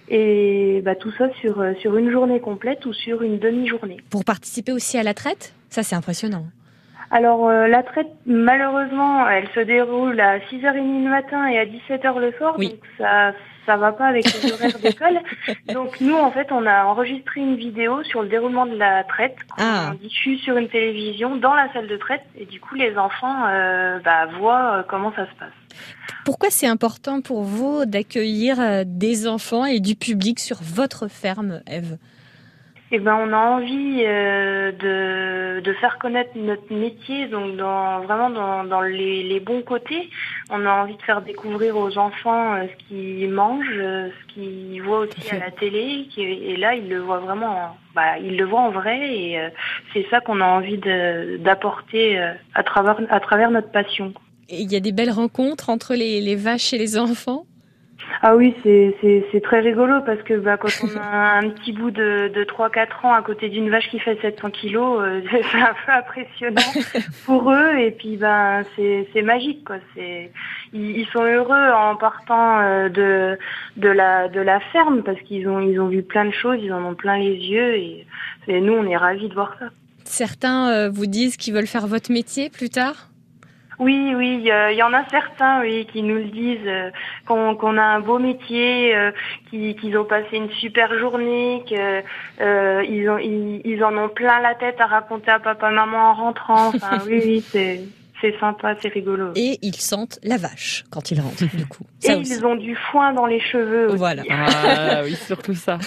Et 0.09 0.81
bah, 0.83 0.95
tout 0.95 1.11
ça 1.17 1.29
sur, 1.39 1.61
euh, 1.61 1.73
sur 1.75 1.95
une 1.97 2.11
journée 2.11 2.39
complète 2.39 2.85
ou 2.85 2.93
sur 2.93 3.21
une 3.21 3.37
demi-journée. 3.37 3.97
Pour 4.09 4.25
participer 4.25 4.71
aussi 4.71 4.97
à 4.97 5.03
la 5.03 5.13
traite? 5.13 5.53
Ça, 5.69 5.83
c'est 5.83 5.95
impressionnant. 5.95 6.45
Alors 7.11 7.47
euh, 7.47 7.67
la 7.67 7.81
traite, 7.81 8.09
malheureusement, 8.25 9.27
elle 9.27 9.47
se 9.49 9.59
déroule 9.61 10.19
à 10.19 10.37
6h30 10.39 11.03
le 11.03 11.09
matin 11.09 11.47
et 11.47 11.57
à 11.57 11.65
17h 11.65 12.19
le 12.19 12.31
soir, 12.33 12.57
donc 12.57 12.73
ça 12.99 13.33
ça 13.69 13.77
va 13.77 13.91
pas 13.91 14.07
avec 14.07 14.25
les 14.25 14.51
horaires 14.51 14.79
d'école. 14.83 15.19
Donc 15.71 16.01
nous, 16.01 16.15
en 16.15 16.31
fait, 16.31 16.51
on 16.51 16.65
a 16.65 16.85
enregistré 16.85 17.41
une 17.41 17.55
vidéo 17.55 18.03
sur 18.03 18.23
le 18.23 18.27
déroulement 18.27 18.65
de 18.65 18.75
la 18.75 19.03
traite 19.03 19.35
qu'on 19.47 19.63
ah. 19.63 19.91
diffuse 20.01 20.41
sur 20.41 20.57
une 20.57 20.69
télévision 20.69 21.35
dans 21.35 21.53
la 21.53 21.71
salle 21.71 21.87
de 21.87 21.97
traite, 21.97 22.23
et 22.35 22.45
du 22.45 22.59
coup, 22.59 22.73
les 22.75 22.97
enfants 22.97 23.45
euh, 23.47 23.99
bah, 23.99 24.25
voient 24.39 24.83
comment 24.89 25.11
ça 25.15 25.25
se 25.25 25.35
passe. 25.39 25.53
Pourquoi 26.25 26.49
c'est 26.49 26.67
important 26.67 27.21
pour 27.21 27.43
vous 27.43 27.85
d'accueillir 27.85 28.59
euh, 28.59 28.83
des 28.85 29.27
enfants 29.27 29.65
et 29.65 29.79
du 29.79 29.95
public 29.95 30.39
sur 30.39 30.57
votre 30.61 31.07
ferme, 31.07 31.61
Eve? 31.67 31.97
Eh 32.91 32.99
ben, 32.99 33.15
on 33.15 33.33
a 33.33 33.37
envie 33.37 34.03
euh, 34.03 34.71
de, 34.71 35.61
de, 35.61 35.73
faire 35.73 35.97
connaître 35.99 36.31
notre 36.35 36.73
métier, 36.73 37.27
donc 37.27 37.55
dans, 37.55 38.01
vraiment 38.01 38.29
dans, 38.29 38.63
dans 38.63 38.81
les, 38.81 39.23
les, 39.23 39.39
bons 39.39 39.61
côtés. 39.61 40.09
On 40.49 40.65
a 40.65 40.71
envie 40.81 40.95
de 40.95 41.01
faire 41.03 41.21
découvrir 41.21 41.77
aux 41.77 41.97
enfants 41.97 42.55
euh, 42.55 42.65
ce 42.67 42.87
qu'ils 42.87 43.29
mangent, 43.29 43.77
ce 43.77 44.33
qu'ils 44.33 44.81
voient 44.81 44.99
aussi 44.99 45.29
à 45.31 45.39
la 45.39 45.51
télé, 45.51 46.07
et 46.17 46.55
là 46.55 46.75
ils 46.75 46.89
le 46.89 46.99
voient 46.99 47.19
vraiment, 47.19 47.77
bah, 47.93 48.17
ils 48.17 48.37
le 48.37 48.45
voient 48.45 48.61
en 48.61 48.71
vrai, 48.71 48.99
et 48.99 49.39
c'est 49.93 50.05
ça 50.09 50.19
qu'on 50.19 50.41
a 50.41 50.45
envie 50.45 50.79
d'apporter 51.39 52.19
à 52.55 52.63
travers 52.63 52.99
à 53.09 53.19
travers 53.19 53.51
notre 53.51 53.71
passion. 53.71 54.13
Il 54.51 54.71
y 54.71 54.75
a 54.75 54.79
des 54.79 54.91
belles 54.91 55.11
rencontres 55.11 55.69
entre 55.69 55.93
les, 55.93 56.35
vaches 56.35 56.73
et 56.73 56.77
les 56.77 56.97
enfants? 56.97 57.45
Ah 58.21 58.35
oui, 58.35 58.55
c'est 58.63 59.41
très 59.41 59.59
rigolo 59.59 60.01
parce 60.05 60.21
que 60.23 60.33
bah, 60.33 60.57
quand 60.57 60.69
on 60.83 60.97
a 60.97 61.39
un 61.39 61.49
petit 61.49 61.71
bout 61.71 61.91
de, 61.91 62.29
de 62.33 62.43
3-4 62.43 63.05
ans 63.05 63.13
à 63.13 63.21
côté 63.21 63.49
d'une 63.49 63.69
vache 63.69 63.89
qui 63.89 63.99
fait 63.99 64.19
700 64.21 64.51
kilos, 64.51 65.01
euh, 65.01 65.21
c'est 65.31 65.61
un 65.61 65.73
peu 65.85 65.91
impressionnant 65.91 66.61
pour 67.25 67.51
eux 67.51 67.77
et 67.77 67.91
puis 67.91 68.17
ben 68.17 68.63
c'est 68.75 69.21
magique 69.21 69.63
quoi. 69.65 69.77
C'est 69.95 70.31
ils, 70.73 71.07
sont 71.07 71.23
heureux 71.23 71.71
en 71.71 71.95
partant 71.95 72.59
euh, 72.59 72.89
de 72.89 73.37
de 73.77 73.89
la 73.89 74.27
de 74.27 74.41
la 74.41 74.59
ferme 74.59 75.03
parce 75.03 75.19
qu'ils 75.21 75.47
ont 75.47 75.59
ils 75.59 75.79
ont 75.79 75.87
vu 75.87 76.03
plein 76.03 76.25
de 76.25 76.31
choses, 76.31 76.59
ils 76.61 76.73
en 76.73 76.83
ont 76.83 76.95
plein 76.95 77.17
les 77.17 77.35
yeux 77.35 77.75
et, 77.75 78.05
et 78.47 78.61
nous 78.61 78.73
on 78.73 78.85
est 78.85 78.97
ravis 78.97 79.29
de 79.29 79.33
voir 79.33 79.55
ça. 79.59 79.65
Certains 80.03 80.71
euh, 80.71 80.89
vous 80.89 81.05
disent 81.05 81.37
qu'ils 81.37 81.53
veulent 81.53 81.67
faire 81.67 81.87
votre 81.87 82.11
métier 82.11 82.49
plus 82.49 82.69
tard? 82.69 83.09
Oui, 83.79 84.13
oui, 84.13 84.41
il 84.43 84.75
y 84.75 84.83
en 84.83 84.93
a 84.93 85.07
certains, 85.09 85.61
oui, 85.61 85.87
qui 85.91 86.03
nous 86.03 86.15
le 86.15 86.25
disent, 86.25 86.59
euh, 86.65 86.91
qu'on 87.25 87.77
a 87.77 87.81
un 87.81 88.01
beau 88.01 88.19
métier, 88.19 88.93
euh, 88.95 89.11
qu'ils 89.49 89.97
ont 89.97 90.03
passé 90.03 90.35
une 90.35 90.51
super 90.51 90.97
journée, 90.99 91.63
qu'ils 91.65 92.03
euh, 92.41 92.83
ils, 92.83 93.61
ils, 93.63 93.83
en 93.83 93.97
ont 93.97 94.09
plein 94.09 94.41
la 94.41 94.55
tête 94.55 94.81
à 94.81 94.85
raconter 94.85 95.31
à 95.31 95.39
papa, 95.39 95.69
maman 95.71 96.11
en 96.11 96.13
rentrant. 96.13 96.67
Enfin, 96.67 96.99
oui, 97.07 97.21
oui, 97.23 97.45
c'est 97.47 97.79
c'est 98.21 98.37
sympa, 98.39 98.75
c'est 98.81 98.89
rigolo. 98.89 99.31
Et 99.35 99.59
ils 99.61 99.75
sentent 99.75 100.19
la 100.23 100.37
vache 100.37 100.83
quand 100.89 101.11
ils 101.11 101.21
rentrent, 101.21 101.45
du 101.55 101.65
coup. 101.65 101.83
et 102.03 102.11
ils 102.11 102.45
ont 102.45 102.55
du 102.55 102.75
foin 102.91 103.13
dans 103.13 103.25
les 103.25 103.39
cheveux. 103.39 103.87
Voilà. 103.95 104.23
Ah 104.29 105.01
oui, 105.05 105.15
surtout 105.15 105.53
ça. 105.53 105.79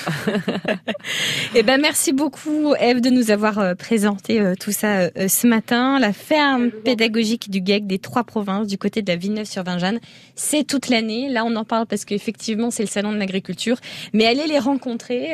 eh 1.55 1.63
ben, 1.63 1.81
merci 1.81 2.13
beaucoup, 2.13 2.75
Eve, 2.81 3.01
de 3.01 3.11
nous 3.11 3.31
avoir 3.31 3.59
euh, 3.59 3.75
présenté 3.75 4.41
euh, 4.41 4.55
tout 4.59 4.73
ça 4.73 5.01
euh, 5.01 5.29
ce 5.29 5.47
matin. 5.47 5.99
La 5.99 6.13
ferme 6.13 6.71
pédagogique 6.71 7.51
du 7.51 7.61
GEC 7.65 7.87
des 7.87 7.99
trois 7.99 8.25
provinces, 8.25 8.67
du 8.67 8.79
côté 8.79 9.03
de 9.03 9.11
la 9.11 9.17
Villeneuve-sur-Vingeanne, 9.17 10.01
c'est 10.35 10.65
toute 10.65 10.89
l'année. 10.89 11.29
Là, 11.29 11.45
on 11.45 11.55
en 11.57 11.65
parle 11.65 11.87
parce 11.87 12.05
qu'effectivement, 12.05 12.71
c'est 12.71 12.83
le 12.83 12.89
salon 12.89 13.13
de 13.13 13.19
l'agriculture. 13.19 13.77
Mais 14.15 14.27
allez 14.27 14.47
les 14.47 14.59
rencontrer, 14.59 15.33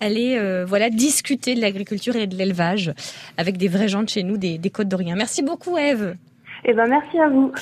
allez, 0.00 0.64
voilà, 0.66 0.90
discuter 0.90 1.54
de 1.54 1.60
l'agriculture 1.60 2.16
et 2.16 2.26
de 2.26 2.36
l'élevage 2.36 2.92
avec 3.36 3.56
des 3.56 3.68
vrais 3.68 3.88
gens 3.88 4.02
de 4.02 4.08
chez 4.08 4.22
nous, 4.22 4.36
des, 4.36 4.58
des 4.58 4.70
Côtes 4.70 4.88
d'Orient. 4.88 5.16
Merci 5.16 5.42
beaucoup, 5.42 5.78
Eve. 5.78 6.16
Eh 6.64 6.72
ben, 6.72 6.86
merci 6.86 7.18
à 7.18 7.28
vous. 7.28 7.52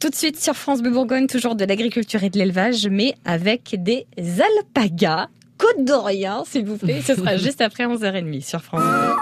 Tout 0.00 0.10
de 0.10 0.14
suite 0.14 0.38
sur 0.38 0.54
France 0.54 0.82
Bleu 0.82 0.90
Bourgogne, 0.90 1.26
toujours 1.26 1.54
de 1.54 1.64
l'agriculture 1.64 2.22
et 2.24 2.30
de 2.30 2.38
l'élevage, 2.38 2.88
mais 2.88 3.14
avec 3.24 3.76
des 3.78 4.06
alpagas. 4.18 5.28
Côte 5.58 5.84
d'Orient, 5.84 6.44
s'il 6.44 6.64
vous 6.64 6.76
plaît. 6.76 7.00
Ce 7.02 7.14
sera 7.14 7.36
juste 7.38 7.60
après 7.60 7.84
11h30 7.84 8.40
sur 8.42 8.60
France 8.60 8.82
Bleu. 8.82 9.12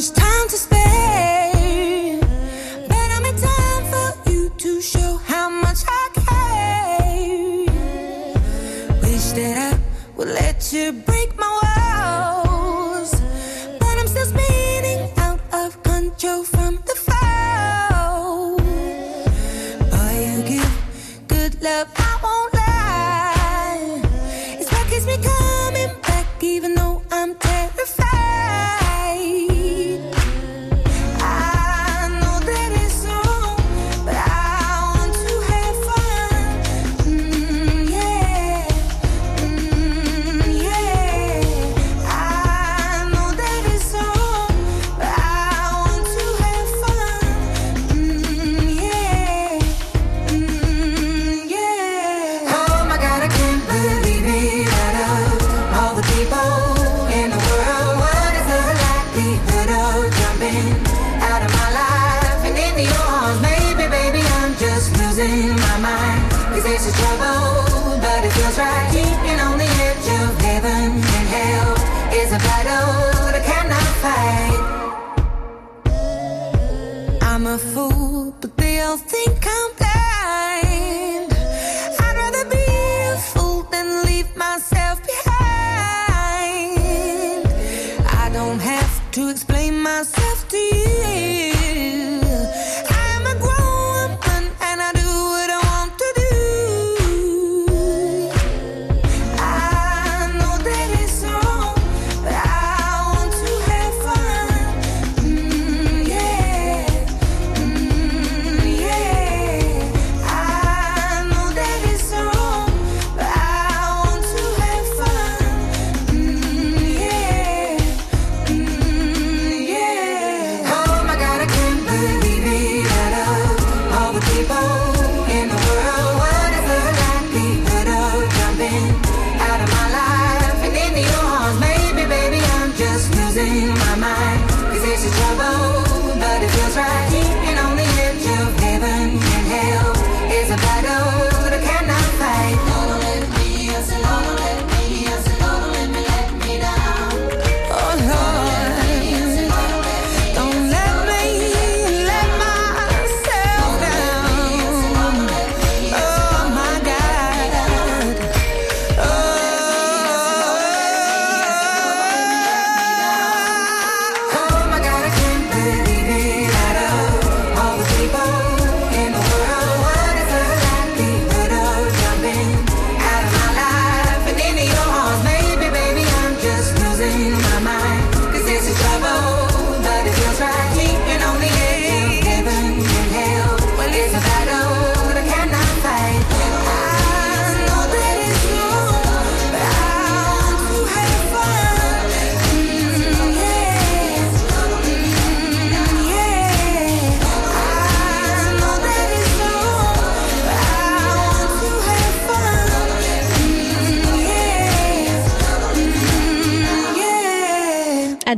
time 0.00 0.48
to 0.48 0.56
spare, 0.56 1.07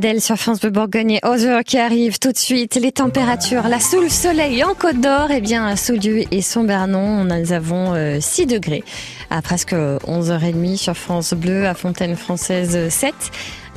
Adèle 0.00 0.22
sur 0.22 0.38
France 0.38 0.60
Bleu 0.60 0.70
Bourgogne 0.70 1.10
et 1.10 1.20
Other 1.22 1.62
qui 1.62 1.76
arrive 1.76 2.18
tout 2.18 2.32
de 2.32 2.38
suite. 2.38 2.76
Les 2.76 2.90
températures, 2.90 3.68
là, 3.68 3.78
sous 3.78 4.00
le 4.00 4.08
soleil 4.08 4.64
en 4.64 4.72
Côte 4.72 4.98
d'Or, 4.98 5.28
eh 5.30 5.42
bien, 5.42 5.66
à 5.66 5.76
Saulieu 5.76 6.22
et 6.30 6.40
Saint-Bernon, 6.40 7.24
nous 7.24 7.52
avons 7.52 7.92
euh, 7.92 8.16
6 8.18 8.46
degrés. 8.46 8.82
À 9.28 9.42
presque 9.42 9.74
11h30 9.74 10.78
sur 10.78 10.96
France 10.96 11.34
Bleu, 11.34 11.66
à 11.66 11.74
Fontaine 11.74 12.16
Française 12.16 12.88
7. 12.88 13.12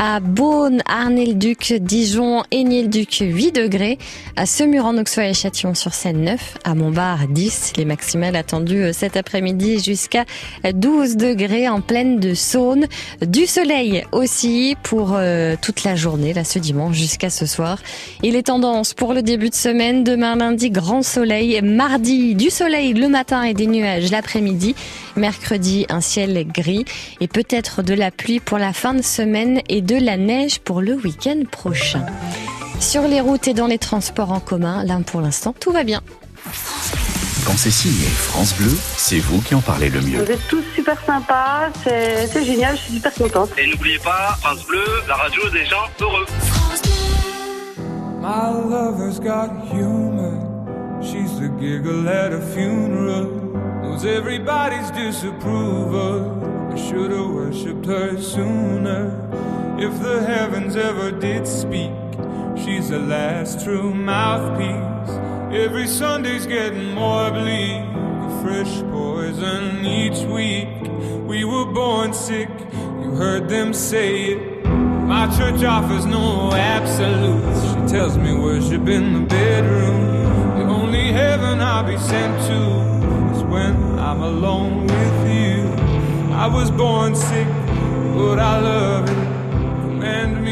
À 0.05 0.19
Beaune, 0.19 0.81
Arnay-le-Duc, 0.85 1.75
Dijon 1.79 2.43
Niel-Duc 2.51 3.19
8 3.21 3.53
degrés. 3.53 3.97
À 4.35 4.45
Semur 4.45 4.85
en 4.85 4.97
Auxois 4.97 5.27
et 5.27 5.33
Châtillon 5.33 5.75
sur 5.75 5.93
Seine 5.93 6.25
9. 6.25 6.57
À 6.65 6.75
Montbard 6.75 7.29
10. 7.29 7.71
Les 7.77 7.85
maximales 7.85 8.35
attendues 8.35 8.83
euh, 8.83 8.91
cet 8.91 9.15
après-midi 9.15 9.79
jusqu'à 9.79 10.25
12 10.73 11.15
degrés 11.15 11.69
en 11.69 11.79
pleine 11.79 12.19
de 12.19 12.33
Saône. 12.33 12.87
Du 13.25 13.45
soleil 13.45 14.03
aussi 14.11 14.75
pour 14.83 15.13
euh, 15.13 15.55
toute 15.61 15.85
la 15.85 15.95
journée, 15.95 16.33
là 16.33 16.43
ce 16.43 16.59
dimanche 16.59 16.97
jusqu'à 16.97 17.29
ce 17.29 17.45
soir. 17.45 17.77
Et 18.23 18.31
les 18.31 18.43
tendances 18.43 18.93
pour 18.93 19.13
le 19.13 19.21
début 19.21 19.51
de 19.51 19.55
semaine, 19.55 20.03
demain 20.03 20.35
lundi, 20.35 20.69
grand 20.69 21.03
soleil. 21.03 21.61
Mardi, 21.61 22.35
du 22.35 22.49
soleil 22.49 22.91
le 22.91 23.07
matin 23.07 23.43
et 23.43 23.53
des 23.53 23.67
nuages 23.67 24.11
l'après-midi. 24.11 24.75
Mercredi, 25.15 25.85
un 25.87 26.01
ciel 26.01 26.45
gris 26.45 26.83
et 27.21 27.29
peut-être 27.29 27.83
de 27.83 27.93
la 27.93 28.11
pluie 28.11 28.41
pour 28.41 28.57
la 28.57 28.73
fin 28.73 28.95
de 28.95 29.01
semaine 29.01 29.61
et 29.69 29.79
de 29.81 29.92
la 29.99 30.17
neige 30.17 30.59
pour 30.59 30.81
le 30.81 30.93
week-end 30.93 31.43
prochain. 31.49 32.05
Sur 32.79 33.07
les 33.07 33.21
routes 33.21 33.47
et 33.47 33.53
dans 33.53 33.67
les 33.67 33.77
transports 33.77 34.31
en 34.31 34.39
commun, 34.39 34.83
là 34.83 34.99
pour 35.05 35.21
l'instant, 35.21 35.53
tout 35.59 35.71
va 35.71 35.83
bien. 35.83 36.01
Quand 37.45 37.57
c'est 37.57 37.71
signé 37.71 38.05
France 38.05 38.53
Bleu, 38.55 38.71
c'est 38.97 39.19
vous 39.19 39.41
qui 39.41 39.53
en 39.53 39.61
parlez 39.61 39.89
le 39.89 40.01
mieux. 40.01 40.23
Vous 40.23 40.31
êtes 40.31 40.47
tous 40.47 40.63
super 40.75 40.97
sympas, 41.05 41.69
c'est 41.83 42.27
c'est 42.27 42.45
génial, 42.45 42.77
je 42.77 42.81
suis 42.81 42.93
super 42.95 43.13
contente. 43.13 43.49
Et 43.57 43.67
n'oubliez 43.67 43.99
pas, 43.99 44.37
France 44.41 44.65
Bleu, 44.65 44.85
la 45.07 45.15
radio 45.15 45.49
des 45.49 45.65
gens 45.65 45.87
heureux. 45.99 46.25
My 48.21 48.53
lover's 48.69 49.19
got 49.19 49.49
humor. 49.71 50.31
She's 51.01 51.37
the 51.37 51.49
giggle 51.59 52.07
at 52.07 52.31
a 52.31 52.39
funeral. 52.39 53.25
Knows 53.81 54.05
everybody's 54.05 54.89
disapproval. 54.91 56.52
I 56.73 56.75
should 56.75 57.11
have 57.11 57.29
worshipped 57.29 57.85
her 57.85 58.19
sooner. 58.19 59.05
If 59.77 60.01
the 60.01 60.23
heavens 60.25 60.75
ever 60.75 61.11
did 61.11 61.47
speak, 61.47 61.91
she's 62.57 62.89
the 62.89 62.97
last 62.97 63.63
true 63.63 63.93
mouthpiece. 63.93 65.15
Every 65.55 65.85
Sunday's 65.85 66.47
getting 66.47 66.95
more 66.95 67.29
bleak. 67.29 67.83
A 68.25 68.41
fresh 68.41 68.81
poison 68.89 69.85
each 69.85 70.25
week. 70.25 70.67
We 71.27 71.45
were 71.45 71.65
born 71.65 72.11
sick, 72.11 72.49
you 73.03 73.11
heard 73.11 73.49
them 73.49 73.71
say 73.71 74.31
it. 74.31 74.65
My 74.65 75.27
church 75.37 75.63
offers 75.63 76.07
no 76.07 76.53
absolutes. 76.53 77.61
She 77.69 77.95
tells 77.95 78.17
me 78.17 78.33
worship 78.33 78.87
in 78.87 79.13
the 79.13 79.27
bedroom. 79.27 80.57
The 80.57 80.65
only 80.65 81.11
heaven 81.11 81.61
I'll 81.61 81.83
be 81.83 81.99
sent 81.99 82.35
to 82.47 83.37
is 83.37 83.43
when 83.43 83.75
I'm 83.99 84.23
alone 84.23 84.87
with. 84.87 85.22
I 86.43 86.47
was 86.47 86.69
born 86.69 87.15
sick, 87.15 87.47
but 88.17 88.37
I 88.37 88.59
love 88.59 89.09
it. 89.09 90.42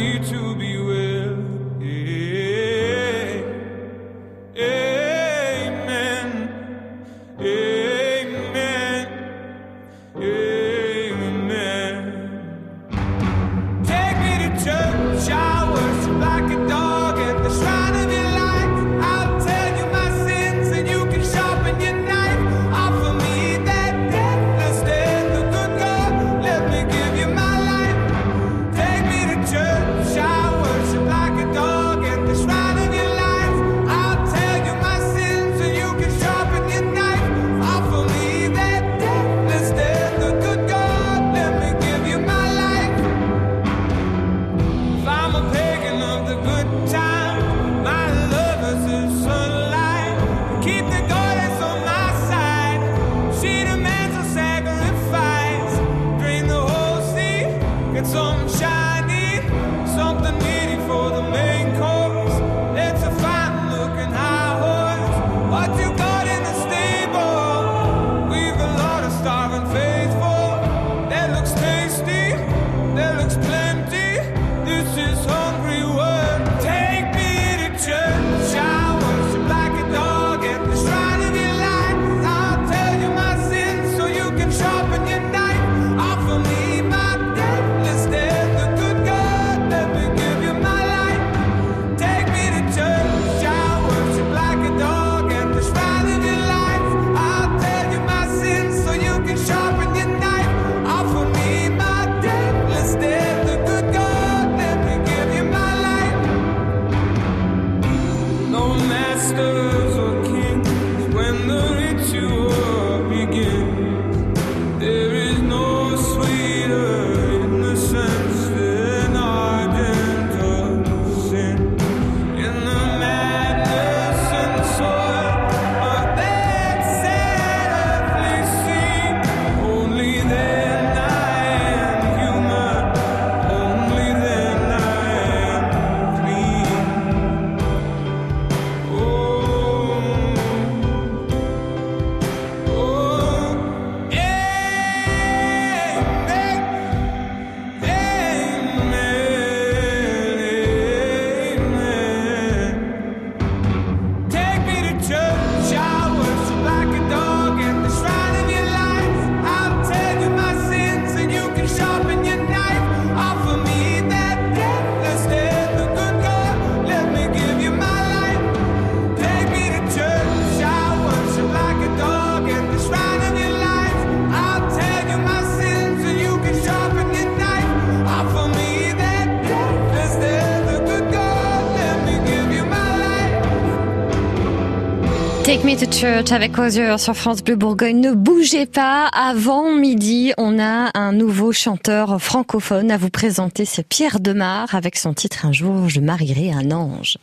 Church 186.01 186.31
avec 186.31 186.57
Osier 186.57 186.97
sur 186.97 187.15
France 187.15 187.43
Bleu 187.43 187.55
Bourgogne. 187.55 187.99
Ne 187.99 188.13
bougez 188.13 188.65
pas. 188.65 189.05
Avant 189.13 189.71
midi, 189.71 190.33
on 190.39 190.57
a 190.57 190.89
un 190.95 191.11
nouveau 191.11 191.51
chanteur 191.51 192.19
francophone 192.19 192.89
à 192.89 192.97
vous 192.97 193.11
présenter. 193.11 193.65
C'est 193.65 193.87
Pierre 193.87 194.19
Demar 194.19 194.73
avec 194.73 194.97
son 194.97 195.13
titre 195.13 195.45
Un 195.45 195.51
jour, 195.51 195.89
je 195.89 195.99
marierai 195.99 196.51
un 196.51 196.71
ange. 196.71 197.19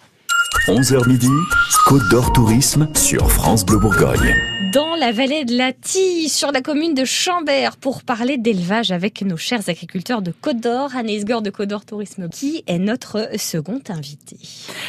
11h 0.69 1.09
midi, 1.09 1.29
Côte 1.87 2.09
d'Or 2.09 2.33
Tourisme 2.33 2.89
sur 2.95 3.33
France 3.33 3.67
Bleu 3.67 3.79
Bourgogne. 3.79 4.37
Dans 4.73 4.97
la 4.97 5.13
vallée 5.13 5.45
de 5.45 5.57
la 5.57 5.73
Tille, 5.73 6.29
sur 6.29 6.51
la 6.51 6.61
commune 6.61 6.93
de 6.93 7.05
Chambert, 7.05 7.77
pour 7.77 8.03
parler 8.03 8.37
d'élevage 8.37 8.91
avec 8.91 9.23
nos 9.23 9.37
chers 9.37 9.69
agriculteurs 9.69 10.21
de 10.21 10.33
Côte 10.33 10.61
d'Or, 10.61 10.97
Anaïs 10.97 11.25
Gore 11.25 11.43
de 11.43 11.51
Côte 11.51 11.69
d'Or 11.69 11.85
Tourisme, 11.85 12.29
qui 12.29 12.65
est 12.67 12.79
notre 12.79 13.29
second 13.39 13.81
invité. 13.89 14.37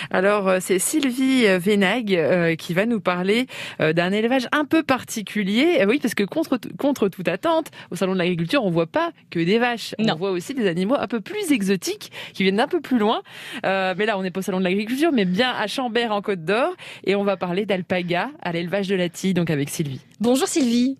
Alors, 0.10 0.50
euh, 0.50 0.58
c'est 0.60 0.80
Sylvie 0.80 1.46
euh, 1.46 1.60
Vénag 1.60 2.14
euh, 2.14 2.56
qui 2.56 2.74
va 2.74 2.88
nous 2.88 3.00
parler 3.00 3.46
euh, 3.80 3.94
d'un 3.94 4.12
élevage 4.12 4.48
un 4.52 4.66
peu 4.66 4.82
particulier. 4.84 5.78
Euh, 5.82 5.86
Oui, 5.86 6.00
parce 6.02 6.16
que 6.16 6.24
contre, 6.24 6.60
contre 6.78 7.08
toute 7.08 7.28
attente, 7.28 7.68
au 7.92 7.96
Salon 7.96 8.14
de 8.14 8.18
l'Agriculture, 8.18 8.66
on 8.66 8.72
voit 8.72 8.88
pas 8.88 9.12
que 9.30 9.40
des 9.40 9.60
vaches. 9.60 9.94
Non. 10.00 10.16
On 10.16 10.18
voit 10.18 10.32
aussi 10.32 10.56
des 10.56 10.68
animaux 10.68 10.96
un 11.00 11.08
peu 11.08 11.22
plus 11.22 11.52
exotiques 11.52 12.12
qui 12.34 12.44
viennent 12.44 12.58
d'un 12.58 12.68
peu 12.68 12.82
plus 12.82 12.98
loin. 12.98 13.22
Mais 13.64 14.06
là, 14.06 14.18
on 14.18 14.24
n'est 14.24 14.32
pas 14.32 14.40
au 14.40 14.44
Salon 14.44 14.60
de 14.60 14.66
l'Agriculture, 14.66 15.12
mais 15.14 15.26
bien 15.26 15.52
à 15.52 15.68
Chambert 15.68 16.12
en 16.12 16.22
Côte 16.22 16.44
d'Or. 16.44 16.74
Et 17.06 17.16
on 17.16 17.24
va 17.24 17.38
parler 17.38 17.66
d'alpaga 17.66 18.32
à 18.42 18.52
l'élevage 18.52 18.88
de 18.88 18.96
la 18.96 19.10
Tille, 19.10 19.34
donc 19.34 19.50
avec 19.50 19.69
Sylvie. 19.70 20.02
Bonjour 20.20 20.48
Sylvie. 20.48 20.98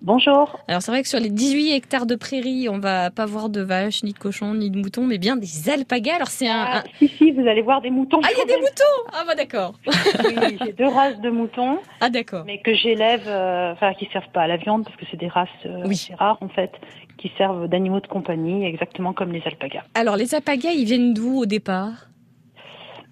Bonjour. 0.00 0.60
Alors 0.68 0.80
c'est 0.80 0.92
vrai 0.92 1.02
que 1.02 1.08
sur 1.08 1.18
les 1.18 1.28
18 1.28 1.72
hectares 1.72 2.06
de 2.06 2.14
prairies, 2.14 2.68
on 2.68 2.78
va 2.78 3.10
pas 3.10 3.26
voir 3.26 3.48
de 3.48 3.60
vaches, 3.60 4.04
ni 4.04 4.12
de 4.12 4.18
cochons, 4.18 4.54
ni 4.54 4.70
de 4.70 4.78
moutons, 4.78 5.04
mais 5.04 5.18
bien 5.18 5.36
des 5.36 5.68
alpagas. 5.70 6.14
Alors 6.14 6.28
c'est 6.28 6.48
un, 6.48 6.62
un- 6.62 6.84
Si, 7.00 7.08
si, 7.08 7.32
vous 7.32 7.46
allez 7.48 7.62
voir 7.62 7.80
des 7.80 7.90
moutons. 7.90 8.20
Ah, 8.22 8.28
il 8.32 8.38
y 8.38 8.42
a 8.42 8.44
des 8.44 8.60
moutons 8.60 9.12
Ah 9.12 9.24
bah 9.26 9.34
d'accord. 9.34 9.74
Oui, 9.86 10.56
j'ai 10.64 10.72
deux 10.72 10.86
races 10.86 11.18
de 11.20 11.30
moutons. 11.30 11.78
Ah 12.00 12.10
d'accord. 12.10 12.44
Mais 12.46 12.60
que 12.62 12.74
j'élève, 12.74 13.24
euh, 13.26 13.72
enfin 13.72 13.92
qui 13.94 14.08
servent 14.12 14.30
pas 14.32 14.42
à 14.42 14.46
la 14.46 14.56
viande 14.56 14.84
parce 14.84 14.96
que 14.96 15.04
c'est 15.10 15.16
des 15.16 15.28
races 15.28 15.48
euh, 15.66 15.82
assez 15.88 16.14
rares 16.14 16.38
en 16.42 16.48
fait, 16.48 16.70
qui 17.18 17.32
servent 17.36 17.66
d'animaux 17.68 18.00
de 18.00 18.06
compagnie, 18.06 18.64
exactement 18.64 19.12
comme 19.12 19.32
les 19.32 19.42
alpagas. 19.46 19.82
Alors 19.94 20.16
les 20.16 20.32
alpagas, 20.32 20.70
ils 20.70 20.84
viennent 20.84 21.12
d'où 21.12 21.40
au 21.40 21.46
départ? 21.46 22.08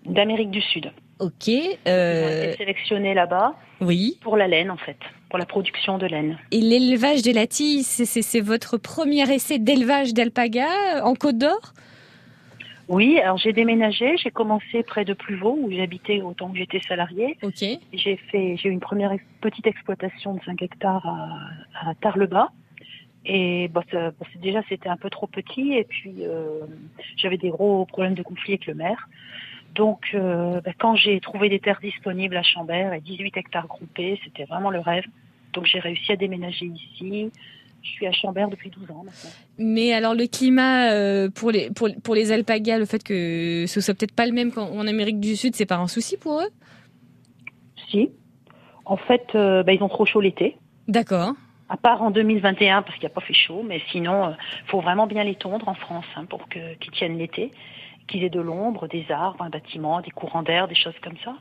D'Amérique 0.05 0.51
du 0.53 0.61
Sud. 0.61 0.93
Ok. 1.19 1.49
Euh, 1.89 2.45
été 2.53 2.57
sélectionnés 2.59 3.15
là-bas. 3.15 3.55
Oui. 3.81 4.19
Pour 4.23 4.37
la 4.37 4.49
laine 4.49 4.71
en 4.71 4.77
fait, 4.77 4.99
pour 5.31 5.39
la 5.39 5.47
production 5.47 5.99
de 5.99 6.07
laine. 6.07 6.39
Et 6.51 6.61
l'élevage 6.61 7.23
de 7.23 7.33
la 7.33 7.47
tille, 7.47 7.83
c'est- 7.83 8.41
votre 8.41 8.77
premier 8.77 9.31
essai 9.33 9.59
d'élevage 9.59 10.13
d'alpagas 10.15 11.03
en 11.05 11.15
Côte 11.15 11.39
d'Or? 11.39 11.73
Oui, 12.89 13.19
alors 13.19 13.37
j'ai 13.37 13.53
déménagé, 13.53 14.17
j'ai 14.17 14.31
commencé 14.31 14.83
près 14.85 15.05
de 15.05 15.13
Pluvaux 15.13 15.59
où 15.61 15.71
j'habitais 15.73 16.21
autant 16.21 16.51
que 16.51 16.59
j'étais 16.59 16.81
salariée. 16.87 17.37
Ok. 17.43 17.65
J'ai 17.93 18.17
fait, 18.31 18.57
j'ai 18.57 18.69
eu 18.69 18.73
une 18.73 18.81
première 18.81 19.13
petite 19.41 19.67
exploitation 19.67 20.35
de 20.35 20.41
5 20.45 20.63
hectares 20.63 21.05
à, 21.05 21.89
à 21.91 21.95
Tarbes-Bas. 21.97 22.51
Et 23.29 23.67
bah, 23.69 23.83
c'est- 23.91 24.39
déjà 24.41 24.63
c'était 24.69 24.89
un 24.89 24.97
peu 24.97 25.11
trop 25.11 25.27
petit 25.27 25.73
et 25.73 25.83
puis 25.83 26.15
euh, 26.21 26.61
j'avais 27.17 27.39
des 27.39 27.49
gros 27.51 27.85
problèmes 27.87 28.15
de 28.15 28.23
conflit 28.23 28.53
avec 28.53 28.67
le 28.67 28.75
maire. 28.75 29.09
Donc 29.77 30.01
euh, 30.15 30.61
bah, 30.63 30.73
quand 30.79 30.97
j'ai 30.97 31.21
trouvé 31.21 31.49
des 31.49 31.61
terres 31.61 31.81
disponibles 31.83 32.37
à 32.37 32.43
Chambert 32.43 32.93
et 32.95 33.01
18 33.01 33.37
hectares 33.37 33.67
groupés, 33.67 34.19
c'était 34.25 34.45
vraiment 34.45 34.71
le 34.71 34.81
rêve. 34.81 35.05
Donc 35.53 35.67
j'ai 35.67 35.79
réussi 35.79 36.13
à 36.13 36.17
déménager 36.17 36.67
ici. 36.67 37.31
Je 37.83 37.91
suis 37.91 38.07
à 38.07 38.13
Chambert 38.13 38.49
depuis 38.49 38.71
12 38.71 38.91
ans 38.91 39.05
maintenant. 39.05 39.31
Mais 39.59 39.93
alors 39.93 40.15
le 40.15 40.27
climat 40.27 40.91
euh, 40.93 41.29
pour 41.31 41.51
les 41.51 41.71
pour, 41.71 41.89
pour 42.03 42.15
les 42.15 42.33
alpagas, 42.33 42.79
le 42.79 42.87
fait 42.87 43.03
que 43.03 43.67
ce 43.67 43.81
soit 43.81 43.95
peut-être 43.95 44.15
pas 44.15 44.27
le 44.27 44.33
même 44.33 44.51
qu'en 44.51 44.71
en 44.71 44.87
Amérique 44.87 45.21
du 45.21 45.37
Sud, 45.37 45.55
c'est 45.55 45.67
pas 45.67 45.77
un 45.77 45.89
souci 45.89 46.17
pour 46.17 46.41
eux? 46.41 46.49
Si. 47.91 48.11
En 48.87 48.97
fait, 48.97 49.27
euh, 49.35 49.63
bah, 49.63 49.73
ils 49.73 49.83
ont 49.83 49.89
trop 49.89 50.07
chaud 50.07 50.21
l'été. 50.21 50.57
D'accord. 50.89 51.35
À 51.69 51.77
part 51.77 52.03
en 52.03 52.11
2021 52.11 52.83
parce 52.83 52.95
qu'il 52.95 53.03
n'y 53.03 53.13
a 53.13 53.15
pas 53.15 53.21
fait 53.21 53.35
chaud, 53.35 53.65
mais 53.67 53.81
sinon, 53.91 54.31
il 54.31 54.71
faut 54.71 54.81
vraiment 54.81 55.07
bien 55.07 55.25
les 55.25 55.35
tondre 55.35 55.69
en 55.69 55.75
France 55.75 56.05
hein, 56.15 56.25
pour 56.25 56.49
que 56.49 56.75
qu'ils 56.75 56.93
tiennent 56.93 57.19
l'été, 57.19 57.51
qu'ils 58.07 58.25
aient 58.25 58.31
de 58.31 58.41
l'ombre, 58.41 58.89
des 58.89 59.07
arbres, 59.11 59.43
un 59.43 59.51
bâtiment, 59.51 60.01
des 60.01 60.11
courants 60.11 60.43
d'air, 60.43 60.69
des 60.69 60.75
choses 60.75 60.99
comme 61.03 61.17
ça. 61.25 61.35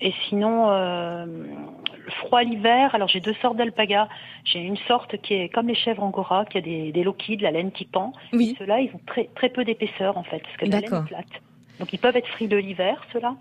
Et 0.00 0.12
sinon, 0.28 0.70
euh, 0.70 1.24
le 1.24 2.10
froid 2.20 2.42
l'hiver, 2.42 2.94
alors 2.94 3.08
j'ai 3.08 3.20
deux 3.20 3.34
sortes 3.40 3.56
d'alpagas. 3.56 4.08
J'ai 4.44 4.60
une 4.60 4.76
sorte 4.88 5.16
qui 5.22 5.34
est 5.34 5.48
comme 5.48 5.68
les 5.68 5.74
chèvres 5.74 6.02
angora, 6.02 6.44
qui 6.44 6.58
a 6.58 6.60
des, 6.60 6.92
des 6.92 7.02
de 7.02 7.42
la 7.42 7.50
laine 7.50 7.72
qui 7.72 7.86
pend. 7.86 8.12
Oui. 8.32 8.50
Et 8.50 8.58
Ceux-là, 8.58 8.80
ils 8.80 8.90
ont 8.94 9.00
très, 9.06 9.30
très 9.34 9.48
peu 9.48 9.64
d'épaisseur 9.64 10.18
en 10.18 10.22
fait, 10.22 10.40
parce 10.40 10.56
que 10.58 10.66
la 10.66 10.80
laine 10.80 10.94
est 10.94 11.06
plate. 11.06 11.42
Donc 11.78 11.92
ils 11.92 11.98
peuvent 11.98 12.16
être 12.16 12.28
frileux 12.28 12.58
l'hiver, 12.58 13.02
ceux-là. 13.12 13.36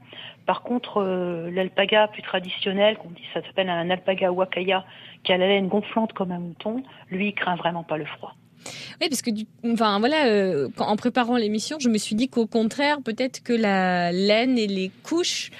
Par 0.45 0.61
contre, 0.61 1.01
euh, 1.01 1.49
l'alpaga 1.51 2.07
plus 2.07 2.21
traditionnel, 2.21 2.97
qu'on 2.97 3.09
dit, 3.09 3.23
ça 3.33 3.41
s'appelle 3.41 3.69
un 3.69 3.89
alpaga 3.89 4.31
wakaya, 4.31 4.85
qui 5.23 5.33
a 5.33 5.37
la 5.37 5.47
laine 5.47 5.67
gonflante 5.67 6.13
comme 6.13 6.31
un 6.31 6.39
mouton, 6.39 6.83
lui, 7.09 7.29
il 7.29 7.33
craint 7.33 7.55
vraiment 7.55 7.83
pas 7.83 7.97
le 7.97 8.05
froid. 8.05 8.33
Oui, 9.01 9.07
parce 9.09 9.21
que 9.21 9.29
du, 9.31 9.45
enfin 9.65 9.99
voilà, 9.99 10.25
euh, 10.27 10.67
quand- 10.75 10.87
en 10.87 10.95
préparant 10.95 11.37
l'émission, 11.37 11.77
je 11.79 11.89
me 11.89 11.97
suis 11.97 12.15
dit 12.15 12.29
qu'au 12.29 12.47
contraire, 12.47 12.97
peut-être 13.03 13.43
que 13.43 13.53
la 13.53 14.11
laine 14.11 14.57
et 14.57 14.67
les 14.67 14.91
couches 15.03 15.51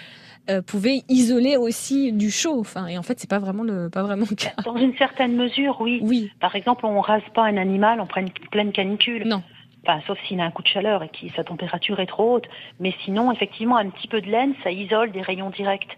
euh, 0.50 0.62
pouvaient 0.62 1.02
isoler 1.10 1.58
aussi 1.58 2.12
du 2.12 2.30
chaud. 2.32 2.60
Enfin, 2.60 2.88
et 2.88 2.98
en 2.98 3.04
fait, 3.04 3.20
c'est 3.20 3.30
pas 3.30 3.40
vraiment 3.40 3.64
le 3.64 3.90
pas 3.90 4.04
vraiment 4.04 4.26
le 4.30 4.36
cas. 4.36 4.54
Dans 4.64 4.78
une 4.78 4.96
certaine 4.98 5.36
mesure, 5.36 5.78
oui. 5.82 6.00
Oui. 6.04 6.32
Par 6.40 6.56
exemple, 6.56 6.86
on 6.86 7.02
rase 7.02 7.24
pas 7.34 7.46
un 7.46 7.58
animal 7.58 8.00
en 8.00 8.06
pleine, 8.06 8.30
pleine 8.52 8.72
canicule. 8.72 9.24
Non. 9.28 9.42
Enfin, 9.88 10.02
sauf 10.08 10.18
s'il 10.28 10.40
a 10.40 10.46
un 10.46 10.52
coup 10.52 10.64
de 10.64 10.68
chaleur 10.68 11.04
et 11.04 11.10
que 11.10 11.32
sa 11.36 11.44
température 11.44 12.00
est 12.00 12.06
trop 12.08 12.36
haute. 12.36 12.46
Mais 12.80 12.94
sinon, 13.04 13.32
effectivement, 13.32 13.78
un 13.78 13.90
petit 13.90 14.08
peu 14.08 14.22
de 14.22 14.28
laine, 14.28 14.54
ça 14.64 14.72
isole 14.72 15.12
des 15.12 15.22
rayons 15.22 15.52
directs. 15.52 15.98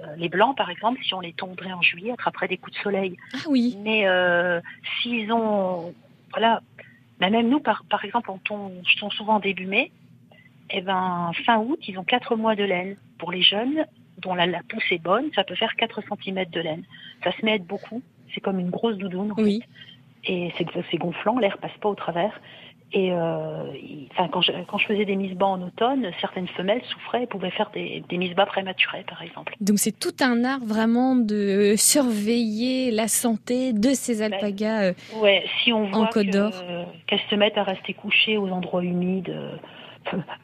Euh, 0.00 0.06
les 0.16 0.28
blancs, 0.28 0.56
par 0.56 0.70
exemple, 0.70 0.98
si 1.04 1.14
on 1.14 1.20
les 1.20 1.32
tondrait 1.32 1.72
en 1.72 1.82
juillet, 1.82 2.10
attraperaient 2.12 2.48
des 2.48 2.56
coups 2.56 2.76
de 2.76 2.82
soleil. 2.82 3.16
Ah 3.34 3.38
oui. 3.48 3.76
Mais 3.84 4.08
euh, 4.08 4.60
s'ils 5.00 5.32
ont, 5.32 5.94
voilà, 6.32 6.60
bah, 7.20 7.30
même 7.30 7.48
nous, 7.48 7.60
par, 7.60 7.84
par 7.88 8.04
exemple, 8.04 8.30
on 8.30 8.38
tombe, 8.38 8.72
je 8.86 8.96
tombe 8.98 9.12
souvent 9.12 9.38
début 9.40 9.66
mai. 9.66 9.92
Et 10.70 10.80
ben, 10.80 11.30
fin 11.44 11.58
août, 11.58 11.78
ils 11.86 11.98
ont 11.98 12.04
quatre 12.04 12.36
mois 12.36 12.56
de 12.56 12.64
laine. 12.64 12.96
Pour 13.18 13.30
les 13.30 13.42
jeunes, 13.42 13.86
dont 14.18 14.34
la, 14.34 14.46
la 14.46 14.60
pousse 14.68 14.90
est 14.90 15.02
bonne, 15.02 15.30
ça 15.34 15.44
peut 15.44 15.54
faire 15.54 15.76
4 15.76 16.00
cm 16.02 16.44
de 16.50 16.60
laine. 16.60 16.84
Ça 17.22 17.32
se 17.32 17.44
met 17.44 17.52
à 17.52 17.54
être 17.56 17.66
beaucoup. 17.66 18.02
C'est 18.34 18.40
comme 18.40 18.58
une 18.58 18.70
grosse 18.70 18.96
doudoune. 18.96 19.32
en 19.32 19.36
fait. 19.36 19.42
Et 20.24 20.52
c'est 20.90 20.96
gonflant, 20.98 21.38
l'air 21.38 21.58
passe 21.58 21.76
pas 21.80 21.88
au 21.88 21.94
travers. 21.94 22.40
Et 22.94 23.10
euh, 23.12 23.64
il- 23.74 24.08
enfin, 24.12 24.28
quand, 24.28 24.42
je, 24.42 24.52
quand 24.68 24.76
je 24.76 24.86
faisais 24.86 25.04
des 25.06 25.16
mises 25.16 25.34
bas 25.34 25.46
en 25.46 25.62
automne, 25.62 26.10
certaines 26.20 26.48
femelles 26.48 26.82
souffraient 26.92 27.22
et 27.22 27.26
pouvaient 27.26 27.50
faire 27.50 27.70
des, 27.72 28.04
des 28.08 28.18
mises 28.18 28.34
bas 28.34 28.44
prématurées, 28.46 29.04
par 29.08 29.22
exemple. 29.22 29.54
Donc 29.60 29.78
c'est 29.78 29.98
tout 29.98 30.14
un 30.20 30.44
art 30.44 30.60
vraiment 30.62 31.16
de 31.16 31.74
surveiller 31.76 32.90
la 32.90 33.08
santé 33.08 33.72
de 33.72 33.90
ces 33.94 34.20
alpagas. 34.22 34.82
euh, 34.82 34.92
Ouais, 35.20 35.44
si 35.62 35.72
on 35.72 35.84
En 35.84 35.90
voit 35.90 36.06
Côte 36.08 36.26
que, 36.26 36.30
d'Or. 36.32 36.52
euh, 36.68 36.84
qu'elles 37.06 37.20
se 37.30 37.34
mettent 37.34 37.56
à 37.58 37.62
rester 37.62 37.94
couchées 37.94 38.36
aux 38.36 38.48
endroits 38.48 38.82
humides, 38.84 39.30
euh, 39.30 39.56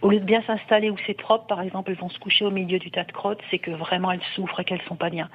au 0.02 0.10
lieu 0.10 0.20
de 0.20 0.24
bien 0.24 0.42
s'installer 0.46 0.90
où 0.90 0.96
c'est 1.06 1.14
propre, 1.16 1.46
par 1.46 1.60
exemple, 1.60 1.90
elles 1.90 1.98
vont 1.98 2.08
se 2.10 2.18
coucher 2.18 2.44
au 2.44 2.50
milieu 2.50 2.78
du 2.78 2.90
tas 2.90 3.04
de 3.04 3.12
crottes, 3.12 3.40
c'est 3.50 3.58
que 3.58 3.70
vraiment 3.70 4.10
elles 4.12 4.20
souffrent 4.34 4.60
et 4.60 4.64
qu'elles 4.64 4.82
sont 4.88 4.96
pas 4.96 5.10
bien. 5.10 5.28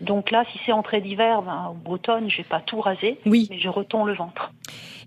Donc 0.00 0.30
là, 0.30 0.44
si 0.52 0.58
c'est 0.66 0.72
entrée 0.72 1.00
d'hiver 1.00 1.42
ben, 1.42 1.74
ou 1.86 1.92
automne, 1.92 2.28
je 2.30 2.38
vais 2.38 2.42
pas 2.44 2.60
tout 2.60 2.80
raser, 2.80 3.18
Oui. 3.26 3.46
mais 3.50 3.58
je 3.58 3.68
retombe 3.68 4.06
le 4.08 4.14
ventre. 4.14 4.52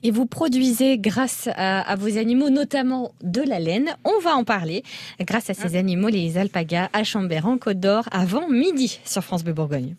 Et 0.04 0.12
vous 0.12 0.26
produisez 0.26 0.98
grâce 0.98 1.50
à, 1.56 1.82
à 1.82 1.96
vos 1.96 2.18
animaux, 2.18 2.50
notamment 2.50 3.12
de 3.24 3.42
la 3.42 3.60
laine. 3.60 3.96
On 4.06 4.20
va 4.22 4.36
en 4.36 4.44
parler. 4.44 4.84
Grâce 5.20 5.50
à 5.50 5.54
ces 5.54 5.76
animaux, 5.76 6.10
les 6.10 6.38
alpagas 6.38 6.90
à 6.94 7.04
Chambert 7.04 7.48
en 7.48 7.58
Côte 7.58 7.80
d'Or 7.80 8.04
avant 8.12 8.48
midi 8.48 9.00
sur 9.06 9.24
France 9.24 9.44
Bleu 9.44 9.54
Bourgogne. 9.54 9.96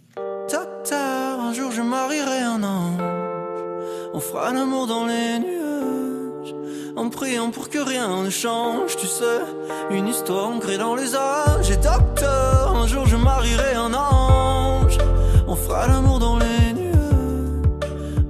Tard, 0.88 1.40
un 1.40 1.52
jour 1.52 1.70
je 1.72 1.82
marierai 1.82 2.38
un 2.40 2.62
ange. 2.62 3.02
On 4.14 4.20
fera 4.20 4.52
l'amour 4.54 4.86
dans 4.86 5.04
les 5.06 5.38
nuages. 5.40 5.67
En 6.96 7.08
priant 7.10 7.50
pour 7.50 7.68
que 7.68 7.78
rien 7.78 8.22
ne 8.22 8.30
change, 8.30 8.96
tu 8.96 9.06
sais. 9.06 9.40
Une 9.90 10.08
histoire 10.08 10.48
ancrée 10.48 10.78
dans 10.78 10.94
les 10.94 11.14
âges. 11.14 11.70
Et 11.70 11.76
docteur, 11.76 12.74
un 12.74 12.86
jour 12.86 13.06
je 13.06 13.16
marierai 13.16 13.74
un 13.74 13.94
ange. 13.94 14.98
On 15.46 15.54
fera 15.56 15.86
l'amour 15.86 16.18
dans 16.18 16.38
les 16.38 16.72
nuages. 16.72 16.98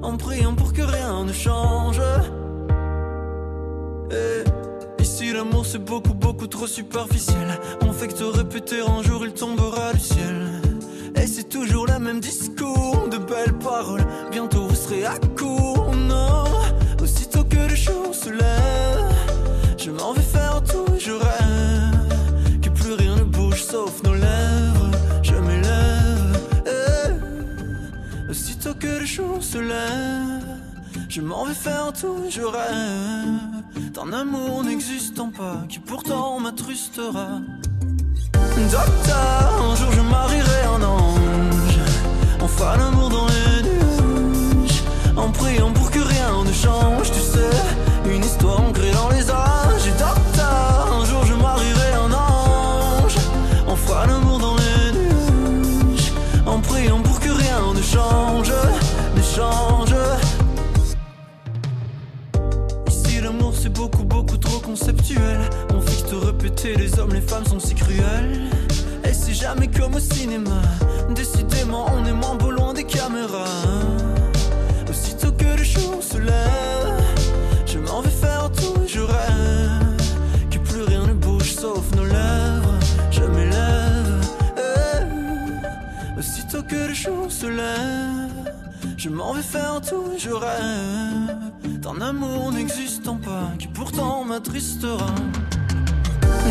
En 0.02 0.16
priant 0.16 0.54
pour 0.54 0.72
que 0.72 0.82
rien 0.82 1.24
ne 1.24 1.32
change. 1.32 2.00
Eh, 4.10 4.44
Ici 5.02 5.32
l'amour 5.32 5.66
c'est 5.66 5.84
beaucoup 5.84 6.14
beaucoup 6.14 6.46
trop 6.46 6.66
superficiel 6.66 7.60
On 7.82 7.92
fait 7.92 8.08
que 8.08 8.14
te 8.14 8.24
répéter 8.24 8.80
un 8.80 9.02
jour 9.02 9.24
il 9.24 9.32
tombera 9.32 9.92
du 9.92 10.00
ciel 10.00 10.62
Et 11.16 11.26
c'est 11.26 11.48
toujours 11.48 11.86
le 11.86 11.98
même 11.98 12.20
discours 12.20 13.08
De 13.10 13.18
belles 13.18 13.58
paroles 13.58 14.06
Bientôt 14.30 14.62
vous 14.66 14.74
serez 14.74 15.04
à 15.04 15.18
se 18.12 18.30
lève 18.30 19.14
Je 19.76 19.90
m'en 19.90 20.12
vais 20.12 20.22
faire 20.22 20.62
tout 20.64 20.84
et 20.94 21.00
je 21.00 21.12
rêve 21.12 22.60
Que 22.62 22.68
plus 22.70 22.92
rien 22.92 23.16
ne 23.16 23.24
bouge 23.24 23.62
sauf 23.62 24.02
nos 24.02 24.14
lèvres. 24.14 24.90
Je 25.22 25.34
m'élève 25.34 26.38
Eh, 26.66 28.30
Aussitôt 28.30 28.74
que 28.74 28.86
le 29.00 29.06
jour 29.06 29.42
se 29.42 29.58
lève 29.58 30.44
je 31.10 31.22
m'en 31.22 31.44
vais 31.46 31.54
faire 31.54 31.90
tout, 31.98 32.24
je 32.28 32.42
rêve 32.42 33.92
d'un 33.94 34.12
amour 34.12 34.62
n'existant 34.62 35.30
pas 35.30 35.64
qui 35.68 35.78
pourtant 35.78 36.38
m'attrustera. 36.38 37.40
Docteur, 38.70 39.62
un 39.70 39.74
jour 39.76 39.90
je 39.92 40.00
marierai 40.00 40.62
un 40.76 40.82
ange. 40.82 41.78
fera 42.46 42.76
l'amour 42.76 43.08
dans 43.08 43.26
les 43.26 43.62
nuages 43.68 44.82
En 45.16 45.30
priant 45.30 45.72
pour 45.72 45.90
que 45.90 46.00
rien 46.00 46.44
ne 46.44 46.52
change 46.52 47.10
les 66.76 66.98
hommes 66.98 67.12
les 67.12 67.20
femmes 67.20 67.44
sont 67.46 67.60
si 67.60 67.74
cruels 67.74 68.50
Et 69.04 69.12
c'est 69.12 69.32
jamais 69.32 69.68
comme 69.68 69.94
au 69.94 70.00
cinéma 70.00 70.60
Décidément 71.14 71.86
on 71.94 72.04
est 72.04 72.12
moins 72.12 72.34
beau 72.34 72.50
loin 72.50 72.74
des 72.74 72.84
caméras. 72.84 73.44
Aussitôt 74.88 75.32
que 75.32 75.56
le 75.56 75.64
jour 75.64 76.02
se 76.02 76.18
lève 76.18 77.02
Je 77.66 77.78
m'en 77.78 78.00
vais 78.00 78.10
faire 78.10 78.50
tout 78.52 78.82
et 78.84 78.88
je 78.88 79.00
rêve 79.00 79.96
Que 80.50 80.58
plus 80.58 80.82
rien 80.82 81.06
ne 81.06 81.14
bouge 81.14 81.52
sauf 81.54 81.84
nos 81.96 82.04
lèvres. 82.04 82.78
Je 83.10 83.22
m'élève 83.22 84.20
eh. 84.56 86.18
Aussitôt 86.18 86.62
que 86.62 86.88
le 86.88 86.94
jour 86.94 87.30
se 87.30 87.46
lève 87.46 88.52
Je 88.96 89.08
m'en 89.08 89.32
vais 89.32 89.42
faire 89.42 89.80
tout 89.80 90.12
et 90.14 90.18
je 90.18 90.30
rêve 90.30 91.80
D'un 91.80 92.00
amour 92.00 92.52
n'existant 92.52 93.16
pas 93.16 93.52
Qui 93.58 93.68
pourtant 93.68 94.24
m'attristera 94.24 95.06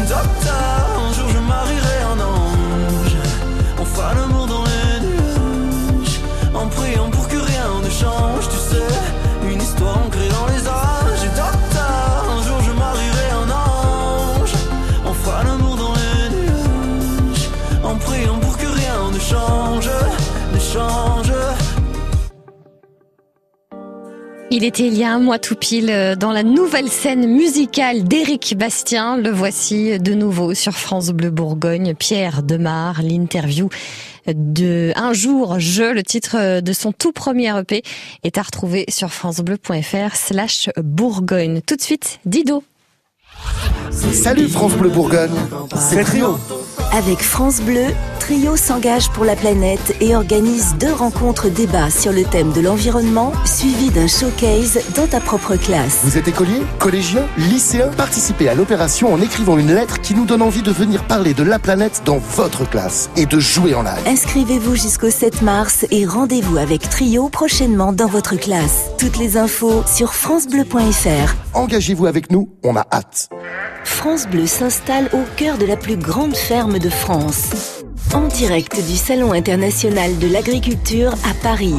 Docteur, 0.05 0.87
un 1.09 1.13
jour 1.13 1.27
je 1.29 1.39
marierai 1.39 1.97
un 2.13 2.19
ange. 2.19 3.17
On 3.79 3.85
fera 3.85 4.13
l'amour 4.13 4.45
dans 4.47 4.63
les 4.63 5.07
nuages. 5.07 6.21
En 6.53 6.67
priant 6.67 7.09
pour 7.09 7.27
que 7.27 7.37
rien 7.37 7.67
ne 7.83 7.89
change 7.89 8.47
Tu 8.49 8.57
sais, 8.57 9.51
une 9.51 9.61
histoire 9.61 9.97
ancrée 10.05 10.29
dans 10.29 10.47
les 10.53 10.67
âges 10.67 10.86
Il 24.57 24.63
était 24.63 24.87
il 24.87 24.97
y 24.97 25.03
a 25.03 25.13
un 25.13 25.19
mois 25.19 25.37
tout 25.37 25.53
pile 25.53 25.91
euh, 25.91 26.15
dans 26.15 26.31
la 26.31 26.41
nouvelle 26.41 26.89
scène 26.89 27.27
musicale 27.27 28.05
d'Éric 28.05 28.57
Bastien. 28.57 29.15
Le 29.15 29.29
voici 29.29 29.99
de 29.99 30.15
nouveau 30.15 30.55
sur 30.55 30.73
France 30.73 31.09
Bleu 31.09 31.29
Bourgogne. 31.29 31.93
Pierre 31.93 32.41
Demar, 32.41 33.03
l'interview 33.03 33.69
de 34.25 34.93
Un 34.95 35.13
jour 35.13 35.59
je, 35.59 35.83
le 35.83 36.01
titre 36.01 36.61
de 36.61 36.73
son 36.73 36.91
tout 36.91 37.11
premier 37.11 37.55
EP 37.55 37.83
est 38.23 38.39
à 38.39 38.41
retrouver 38.41 38.85
sur 38.89 39.13
francebleu.fr 39.13 40.15
slash 40.15 40.71
Bourgogne. 40.75 41.61
Tout 41.61 41.75
de 41.75 41.81
suite, 41.81 42.19
Dido. 42.25 42.63
Salut 44.13 44.49
France 44.49 44.73
Bleu 44.73 44.89
Bourgogne, 44.89 45.35
c'est 45.75 46.03
Trio. 46.03 46.38
Avec 46.93 47.19
France 47.19 47.61
Bleu, 47.61 47.85
Trio 48.19 48.55
s'engage 48.55 49.09
pour 49.11 49.25
la 49.25 49.35
planète 49.35 49.95
et 50.01 50.15
organise 50.15 50.75
deux 50.79 50.91
rencontres 50.91 51.49
débats 51.49 51.89
sur 51.89 52.11
le 52.11 52.23
thème 52.23 52.51
de 52.51 52.61
l'environnement, 52.61 53.31
suivis 53.45 53.89
d'un 53.89 54.07
showcase 54.07 54.79
dans 54.95 55.07
ta 55.07 55.19
propre 55.19 55.55
classe. 55.55 55.99
Vous 56.03 56.17
êtes 56.17 56.27
écolier, 56.27 56.61
collégien, 56.79 57.25
lycéen? 57.38 57.89
Participez 57.95 58.49
à 58.49 58.55
l'opération 58.55 59.13
en 59.13 59.21
écrivant 59.21 59.57
une 59.57 59.73
lettre 59.73 60.01
qui 60.01 60.15
nous 60.15 60.25
donne 60.25 60.41
envie 60.41 60.61
de 60.61 60.71
venir 60.71 61.03
parler 61.03 61.33
de 61.33 61.43
la 61.43 61.59
planète 61.59 62.01
dans 62.05 62.17
votre 62.17 62.69
classe 62.69 63.09
et 63.15 63.25
de 63.25 63.39
jouer 63.39 63.75
en 63.75 63.83
live. 63.83 64.07
Inscrivez-vous 64.07 64.75
jusqu'au 64.75 65.09
7 65.09 65.41
mars 65.41 65.85
et 65.91 66.05
rendez-vous 66.05 66.57
avec 66.57 66.89
Trio 66.89 67.29
prochainement 67.29 67.93
dans 67.93 68.07
votre 68.07 68.35
classe. 68.35 68.85
Toutes 68.97 69.17
les 69.17 69.38
infos 69.38 69.83
sur 69.85 70.13
francebleu.fr. 70.13 71.35
Engagez-vous 71.53 72.05
avec 72.05 72.31
nous, 72.31 72.49
on 72.63 72.75
a 72.75 72.85
hâte. 72.91 73.26
France 73.84 74.28
Bleu 74.28 74.47
s'installe 74.47 75.09
au 75.13 75.23
cœur 75.36 75.57
de 75.57 75.65
la 75.65 75.75
plus 75.75 75.97
grande 75.97 76.36
ferme 76.36 76.80
de 76.80 76.89
France. 76.89 77.84
En 78.13 78.28
direct 78.28 78.75
du 78.88 78.95
Salon 78.95 79.34
international 79.34 80.17
de 80.19 80.28
l'agriculture 80.28 81.13
à 81.23 81.34
Paris. 81.41 81.75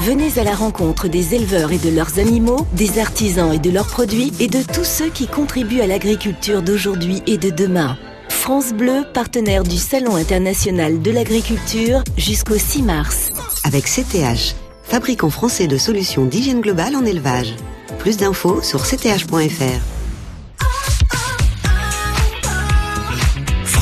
Venez 0.00 0.38
à 0.38 0.44
la 0.44 0.54
rencontre 0.54 1.08
des 1.08 1.34
éleveurs 1.34 1.72
et 1.72 1.78
de 1.78 1.90
leurs 1.90 2.18
animaux, 2.18 2.66
des 2.72 2.98
artisans 2.98 3.52
et 3.52 3.58
de 3.58 3.70
leurs 3.70 3.86
produits 3.86 4.32
et 4.40 4.48
de 4.48 4.62
tous 4.62 4.84
ceux 4.84 5.10
qui 5.10 5.26
contribuent 5.26 5.82
à 5.82 5.86
l'agriculture 5.86 6.62
d'aujourd'hui 6.62 7.22
et 7.26 7.36
de 7.36 7.50
demain. 7.50 7.98
France 8.28 8.72
Bleu, 8.72 9.04
partenaire 9.12 9.62
du 9.62 9.76
Salon 9.76 10.16
international 10.16 11.02
de 11.02 11.10
l'agriculture 11.10 12.02
jusqu'au 12.16 12.58
6 12.58 12.82
mars. 12.82 13.30
Avec 13.64 13.84
CTH, 13.84 14.54
fabricant 14.84 15.30
français 15.30 15.66
de 15.66 15.76
solutions 15.76 16.24
d'hygiène 16.24 16.60
globale 16.60 16.96
en 16.96 17.04
élevage. 17.04 17.54
Plus 17.98 18.16
d'infos 18.16 18.62
sur 18.62 18.84
cth.fr. 18.84 19.93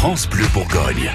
France 0.03 0.29
Bleu 0.29 0.45
Bourgogne. 0.53 1.13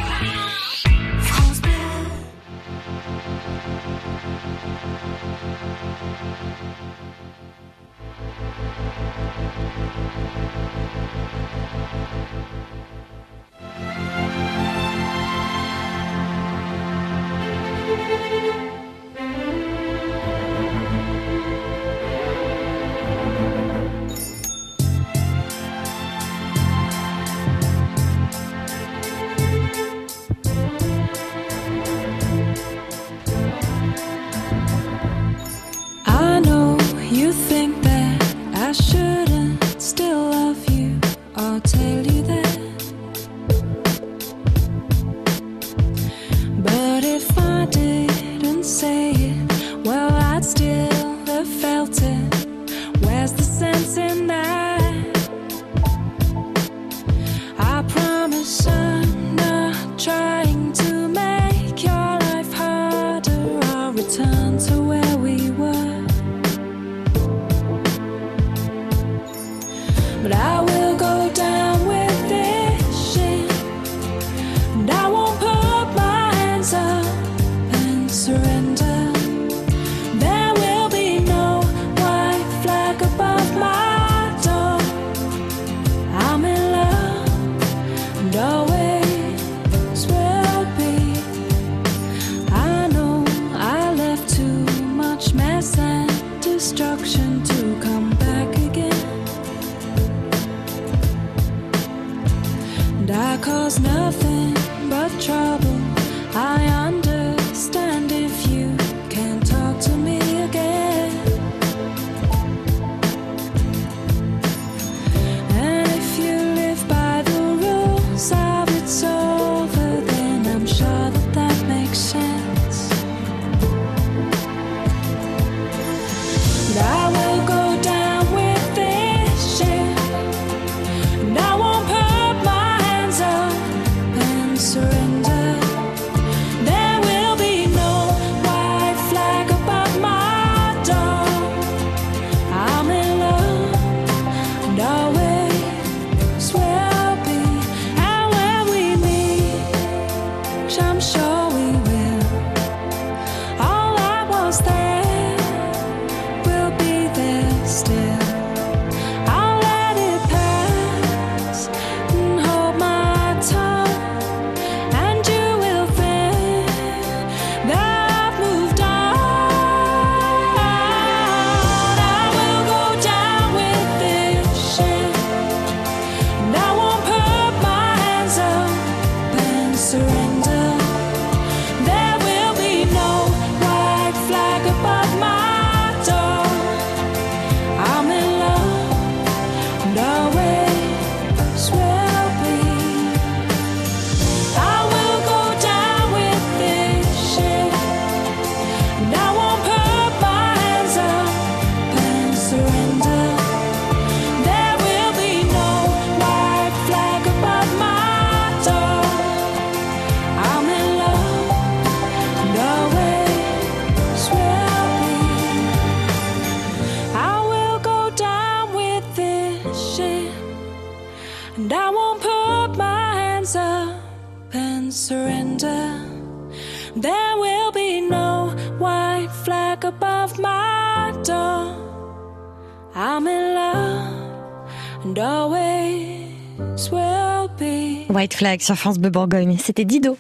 Flag 238.38 238.62
sur 238.62 238.76
France 238.76 239.00
Bleu 239.00 239.10
Bourgogne, 239.10 239.58
c'était 239.58 239.84
Dido. 239.84 240.16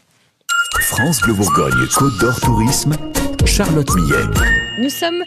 France 0.82 1.22
Bleu 1.22 1.36
Bourgogne 1.36 1.86
Côte 1.95 2.18
d'Or 2.20 2.41
Tourisme, 2.41 2.95
Charlotte 3.45 3.93
Millet. 3.93 4.24
Nous 4.80 4.89
sommes 4.89 5.24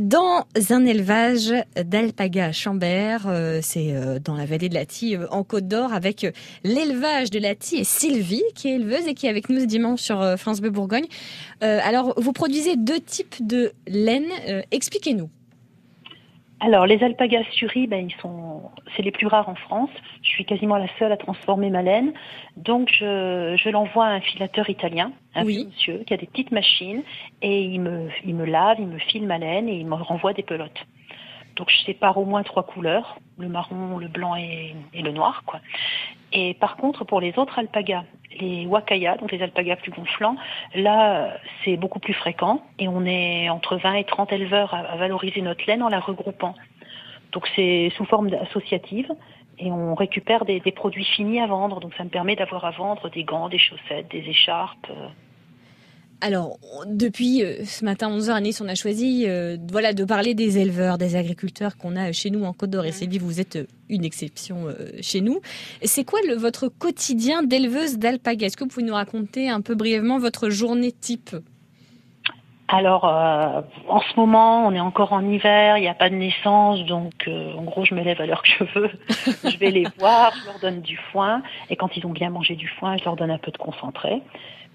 dans 0.00 0.44
un 0.70 0.84
élevage 0.86 1.54
d'alpaga 1.80 2.46
à 2.46 2.52
Chambert, 2.52 3.26
euh, 3.28 3.60
c'est 3.62 3.92
euh, 3.92 4.18
dans 4.18 4.34
la 4.34 4.44
vallée 4.44 4.68
de 4.68 4.74
la 4.74 4.86
Tille, 4.86 5.14
euh, 5.14 5.28
en 5.30 5.44
Côte 5.44 5.68
d'Or, 5.68 5.92
avec 5.92 6.26
l'élevage 6.64 7.30
de 7.30 7.38
la 7.38 7.54
Tille 7.54 7.82
et 7.82 7.84
Sylvie, 7.84 8.42
qui 8.56 8.70
est 8.70 8.74
éleveuse 8.74 9.06
et 9.06 9.14
qui 9.14 9.26
est 9.26 9.30
avec 9.30 9.48
nous 9.48 9.60
ce 9.60 9.66
dimanche 9.66 10.00
sur 10.00 10.36
France 10.36 10.60
Bleu 10.60 10.70
Bourgogne. 10.70 11.06
Alors, 11.60 12.12
vous 12.16 12.32
produisez 12.32 12.74
deux 12.74 12.98
types 12.98 13.36
de 13.46 13.70
laine. 13.86 14.26
Expliquez-nous. 14.72 15.30
Alors, 16.58 16.86
les 16.86 17.02
alpagas 17.04 17.44
suris, 17.52 17.86
ben, 17.86 18.08
ils 18.08 18.20
sont, 18.22 18.62
c'est 18.96 19.02
les 19.02 19.10
plus 19.10 19.26
rares 19.26 19.48
en 19.48 19.54
France. 19.54 19.90
Je 20.22 20.30
suis 20.30 20.46
quasiment 20.46 20.78
la 20.78 20.88
seule 20.98 21.12
à 21.12 21.18
transformer 21.18 21.68
ma 21.68 21.82
laine. 21.82 22.12
Donc, 22.56 22.88
je, 22.90 23.54
je 23.62 23.68
l'envoie 23.68 24.06
à 24.06 24.10
un 24.10 24.20
filateur 24.20 24.70
italien, 24.70 25.12
un 25.34 25.44
monsieur, 25.44 25.98
qui 26.06 26.14
a 26.14 26.16
des 26.16 26.26
petites 26.26 26.52
machines, 26.52 27.02
et 27.42 27.62
il 27.62 27.80
me, 27.80 28.08
il 28.24 28.34
me 28.34 28.46
lave, 28.46 28.78
il 28.80 28.86
me 28.86 28.98
file 28.98 29.26
ma 29.26 29.36
laine 29.36 29.68
et 29.68 29.76
il 29.76 29.86
me 29.86 29.94
renvoie 29.94 30.32
des 30.32 30.42
pelotes. 30.42 30.86
Donc, 31.56 31.70
je 31.70 31.84
sépare 31.84 32.16
au 32.18 32.24
moins 32.24 32.42
trois 32.42 32.62
couleurs, 32.62 33.18
le 33.38 33.48
marron, 33.48 33.98
le 33.98 34.08
blanc 34.08 34.36
et, 34.36 34.74
le 34.94 35.10
noir, 35.10 35.42
quoi. 35.46 35.60
Et 36.32 36.54
par 36.54 36.76
contre, 36.76 37.04
pour 37.04 37.20
les 37.20 37.38
autres 37.38 37.58
alpagas, 37.58 38.04
les 38.38 38.66
wakaya, 38.66 39.16
donc 39.16 39.32
les 39.32 39.42
alpagas 39.42 39.76
plus 39.76 39.90
gonflants, 39.90 40.36
là, 40.74 41.38
c'est 41.64 41.76
beaucoup 41.76 41.98
plus 41.98 42.12
fréquent 42.12 42.62
et 42.78 42.88
on 42.88 43.06
est 43.06 43.48
entre 43.48 43.76
20 43.76 43.94
et 43.94 44.04
30 44.04 44.32
éleveurs 44.32 44.74
à, 44.74 44.96
valoriser 44.96 45.40
notre 45.40 45.64
laine 45.66 45.82
en 45.82 45.88
la 45.88 46.00
regroupant. 46.00 46.54
Donc 47.32 47.48
c'est 47.56 47.90
sous 47.96 48.04
forme 48.04 48.28
associative 48.34 49.10
et 49.58 49.70
on 49.70 49.94
récupère 49.94 50.44
des, 50.44 50.60
des 50.60 50.72
produits 50.72 51.04
finis 51.04 51.40
à 51.40 51.46
vendre. 51.46 51.80
Donc 51.80 51.94
ça 51.94 52.04
me 52.04 52.10
permet 52.10 52.36
d'avoir 52.36 52.64
à 52.64 52.70
vendre 52.70 53.08
des 53.08 53.24
gants, 53.24 53.48
des 53.48 53.58
chaussettes, 53.58 54.10
des 54.10 54.28
écharpes. 54.28 54.90
Alors, 56.22 56.58
depuis 56.86 57.44
euh, 57.44 57.64
ce 57.64 57.84
matin 57.84 58.10
11h 58.10 58.30
à 58.30 58.40
Nice, 58.40 58.60
on 58.62 58.68
a 58.68 58.74
choisi 58.74 59.24
euh, 59.26 59.58
voilà, 59.70 59.92
de 59.92 60.04
parler 60.04 60.34
des 60.34 60.58
éleveurs, 60.58 60.96
des 60.96 61.14
agriculteurs 61.14 61.76
qu'on 61.76 61.94
a 61.94 62.10
chez 62.12 62.30
nous 62.30 62.44
en 62.44 62.52
Côte 62.52 62.70
d'Or. 62.70 62.86
Et 62.86 62.92
Sylvie, 62.92 63.18
vous 63.18 63.38
êtes 63.38 63.56
euh, 63.56 63.66
une 63.90 64.04
exception 64.04 64.66
euh, 64.66 64.88
chez 65.02 65.20
nous. 65.20 65.40
C'est 65.84 66.04
quoi 66.04 66.18
le, 66.26 66.34
votre 66.34 66.68
quotidien 66.68 67.42
d'éleveuse 67.42 67.98
d'alpaga? 67.98 68.46
Est-ce 68.46 68.56
que 68.56 68.64
vous 68.64 68.70
pouvez 68.70 68.86
nous 68.86 68.94
raconter 68.94 69.50
un 69.50 69.60
peu 69.60 69.74
brièvement 69.74 70.18
votre 70.18 70.48
journée 70.48 70.92
type? 70.92 71.36
Alors, 72.68 73.04
euh, 73.04 73.62
en 73.88 74.00
ce 74.00 74.16
moment, 74.16 74.66
on 74.66 74.72
est 74.72 74.80
encore 74.80 75.12
en 75.12 75.24
hiver, 75.24 75.78
il 75.78 75.82
n'y 75.82 75.88
a 75.88 75.94
pas 75.94 76.10
de 76.10 76.16
naissance, 76.16 76.84
donc 76.84 77.12
euh, 77.28 77.54
en 77.54 77.62
gros, 77.62 77.84
je 77.84 77.94
me 77.94 78.02
lève 78.02 78.20
à 78.20 78.26
l'heure 78.26 78.42
que 78.42 78.48
je 78.48 78.64
veux. 78.64 78.90
je 79.50 79.56
vais 79.58 79.70
les 79.70 79.86
voir, 79.98 80.32
je 80.40 80.46
leur 80.46 80.58
donne 80.58 80.80
du 80.80 80.96
foin, 80.96 81.42
et 81.70 81.76
quand 81.76 81.96
ils 81.96 82.04
ont 82.06 82.10
bien 82.10 82.30
mangé 82.30 82.56
du 82.56 82.66
foin, 82.66 82.96
je 82.96 83.04
leur 83.04 83.14
donne 83.14 83.30
un 83.30 83.38
peu 83.38 83.52
de 83.52 83.56
concentré 83.56 84.20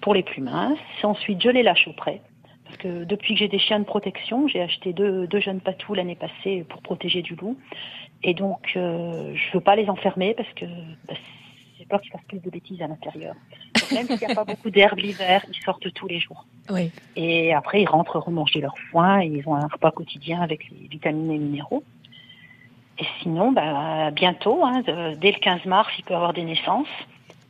pour 0.00 0.14
les 0.14 0.22
plus 0.22 0.40
minces. 0.40 0.78
Ensuite, 1.02 1.42
je 1.42 1.50
les 1.50 1.62
lâche 1.62 1.86
au 1.86 1.92
pré. 1.92 2.22
Parce 2.64 2.76
que 2.78 3.04
depuis 3.04 3.34
que 3.34 3.40
j'ai 3.40 3.48
des 3.48 3.58
chiens 3.58 3.78
de 3.78 3.84
protection, 3.84 4.48
j'ai 4.48 4.62
acheté 4.62 4.94
deux, 4.94 5.26
deux 5.26 5.40
jeunes 5.40 5.60
patous 5.60 5.94
l'année 5.94 6.16
passée 6.16 6.64
pour 6.70 6.80
protéger 6.80 7.20
du 7.20 7.34
loup. 7.34 7.58
Et 8.22 8.32
donc, 8.32 8.72
euh, 8.76 9.34
je 9.34 9.52
veux 9.52 9.60
pas 9.60 9.76
les 9.76 9.90
enfermer 9.90 10.32
parce 10.32 10.48
que 10.54 10.64
bah, 11.06 11.14
j'ai 11.82 11.88
peur 11.88 12.00
qu'ils 12.00 12.12
fassent 12.12 12.20
plus 12.28 12.38
de 12.38 12.48
bêtises 12.50 12.80
à 12.80 12.86
l'intérieur. 12.86 13.34
Même 13.92 14.06
s'il 14.06 14.18
n'y 14.18 14.32
a 14.32 14.34
pas 14.36 14.44
beaucoup 14.44 14.70
d'herbe 14.70 14.98
l'hiver, 14.98 15.44
ils 15.48 15.64
sortent 15.64 15.92
tous 15.92 16.06
les 16.06 16.20
jours. 16.20 16.46
Oui. 16.70 16.92
Et 17.16 17.52
après, 17.52 17.82
ils 17.82 17.88
rentrent 17.88 18.18
remanger 18.20 18.60
leur 18.60 18.78
foin 18.90 19.20
et 19.20 19.26
ils 19.26 19.48
ont 19.48 19.56
un 19.56 19.66
repas 19.66 19.90
quotidien 19.90 20.40
avec 20.42 20.70
les 20.70 20.86
vitamines 20.86 21.32
et 21.32 21.38
minéraux. 21.38 21.82
Et 22.98 23.04
sinon, 23.20 23.50
bah, 23.50 24.12
bientôt, 24.12 24.64
hein, 24.64 24.82
de- 24.82 25.14
dès 25.16 25.32
le 25.32 25.38
15 25.40 25.64
mars, 25.64 25.90
il 25.98 26.04
peut 26.04 26.12
y 26.12 26.16
avoir 26.16 26.32
des 26.34 26.44
naissances. 26.44 26.86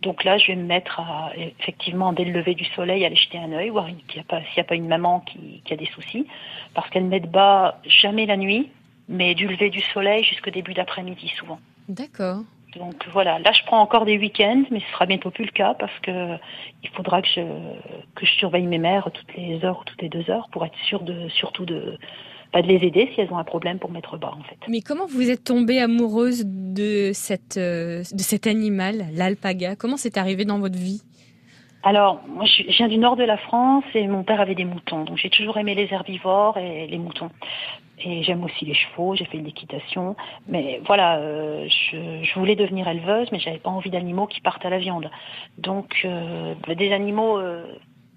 Donc 0.00 0.24
là, 0.24 0.38
je 0.38 0.46
vais 0.48 0.56
me 0.56 0.64
mettre 0.64 0.98
à, 0.98 1.30
effectivement, 1.36 2.12
dès 2.14 2.24
le 2.24 2.32
lever 2.32 2.54
du 2.54 2.64
soleil, 2.64 3.04
à 3.04 3.08
aller 3.08 3.16
jeter 3.16 3.38
un 3.38 3.52
œil, 3.52 3.68
voir 3.68 3.86
s'il 3.86 3.96
n'y 4.16 4.60
a 4.60 4.64
pas 4.64 4.74
une 4.74 4.88
maman 4.88 5.20
qui, 5.20 5.60
qui 5.64 5.72
a 5.74 5.76
des 5.76 5.86
soucis. 5.86 6.26
Parce 6.74 6.88
qu'elles 6.90 7.04
mettent 7.04 7.30
bas 7.30 7.78
jamais 7.84 8.24
la 8.24 8.36
nuit, 8.38 8.70
mais 9.08 9.34
du 9.34 9.46
lever 9.46 9.68
du 9.68 9.80
soleil 9.92 10.24
jusqu'au 10.24 10.50
début 10.50 10.72
d'après-midi 10.74 11.28
souvent. 11.38 11.60
D'accord. 11.88 12.40
Donc 12.76 13.06
voilà, 13.12 13.38
là 13.38 13.52
je 13.52 13.62
prends 13.66 13.80
encore 13.80 14.04
des 14.04 14.18
week-ends, 14.18 14.64
mais 14.70 14.80
ce 14.80 14.86
sera 14.92 15.06
bientôt 15.06 15.30
plus 15.30 15.44
le 15.44 15.50
cas 15.50 15.74
parce 15.74 15.96
que 16.00 16.36
il 16.82 16.88
faudra 16.90 17.20
que 17.20 17.28
je 17.28 17.40
que 18.14 18.24
je 18.24 18.32
surveille 18.32 18.66
mes 18.66 18.78
mères 18.78 19.10
toutes 19.12 19.34
les 19.36 19.64
heures 19.64 19.80
ou 19.80 19.84
toutes 19.84 20.00
les 20.00 20.08
deux 20.08 20.30
heures 20.30 20.48
pour 20.50 20.64
être 20.64 20.76
sûr 20.86 21.00
de 21.02 21.28
surtout 21.28 21.66
de 21.66 21.98
pas 22.52 22.62
de 22.62 22.68
les 22.68 22.86
aider 22.86 23.10
si 23.14 23.20
elles 23.20 23.32
ont 23.32 23.38
un 23.38 23.44
problème 23.44 23.78
pour 23.78 23.90
mettre 23.90 24.16
bas 24.18 24.34
en 24.38 24.42
fait. 24.42 24.56
Mais 24.68 24.80
comment 24.80 25.06
vous 25.06 25.30
êtes 25.30 25.44
tombée 25.44 25.80
amoureuse 25.80 26.44
de, 26.46 27.10
cette, 27.14 27.56
euh, 27.56 28.02
de 28.12 28.20
cet 28.20 28.46
animal, 28.46 29.06
l'alpaga? 29.14 29.74
Comment 29.74 29.96
c'est 29.96 30.18
arrivé 30.18 30.44
dans 30.44 30.58
votre 30.58 30.78
vie? 30.78 31.02
Alors 31.82 32.22
moi 32.28 32.44
je 32.44 32.62
viens 32.64 32.88
du 32.88 32.98
nord 32.98 33.16
de 33.16 33.24
la 33.24 33.38
France 33.38 33.84
et 33.94 34.06
mon 34.06 34.22
père 34.22 34.40
avait 34.40 34.54
des 34.54 34.64
moutons, 34.64 35.04
donc 35.04 35.16
j'ai 35.16 35.30
toujours 35.30 35.56
aimé 35.56 35.74
les 35.74 35.92
herbivores 35.92 36.56
et 36.56 36.86
les 36.86 36.98
moutons. 36.98 37.30
Et 38.04 38.22
j'aime 38.22 38.44
aussi 38.44 38.64
les 38.64 38.74
chevaux, 38.74 39.14
j'ai 39.14 39.24
fait 39.24 39.38
de 39.38 39.44
l'équitation. 39.44 40.16
Mais 40.48 40.80
voilà, 40.86 41.18
euh, 41.18 41.68
je, 41.68 42.22
je 42.22 42.38
voulais 42.38 42.56
devenir 42.56 42.88
éleveuse, 42.88 43.30
mais 43.32 43.38
j'avais 43.38 43.58
pas 43.58 43.70
envie 43.70 43.90
d'animaux 43.90 44.26
qui 44.26 44.40
partent 44.40 44.64
à 44.64 44.70
la 44.70 44.78
viande. 44.78 45.10
Donc 45.58 46.02
euh, 46.04 46.54
des 46.76 46.92
animaux 46.92 47.38
euh, 47.38 47.64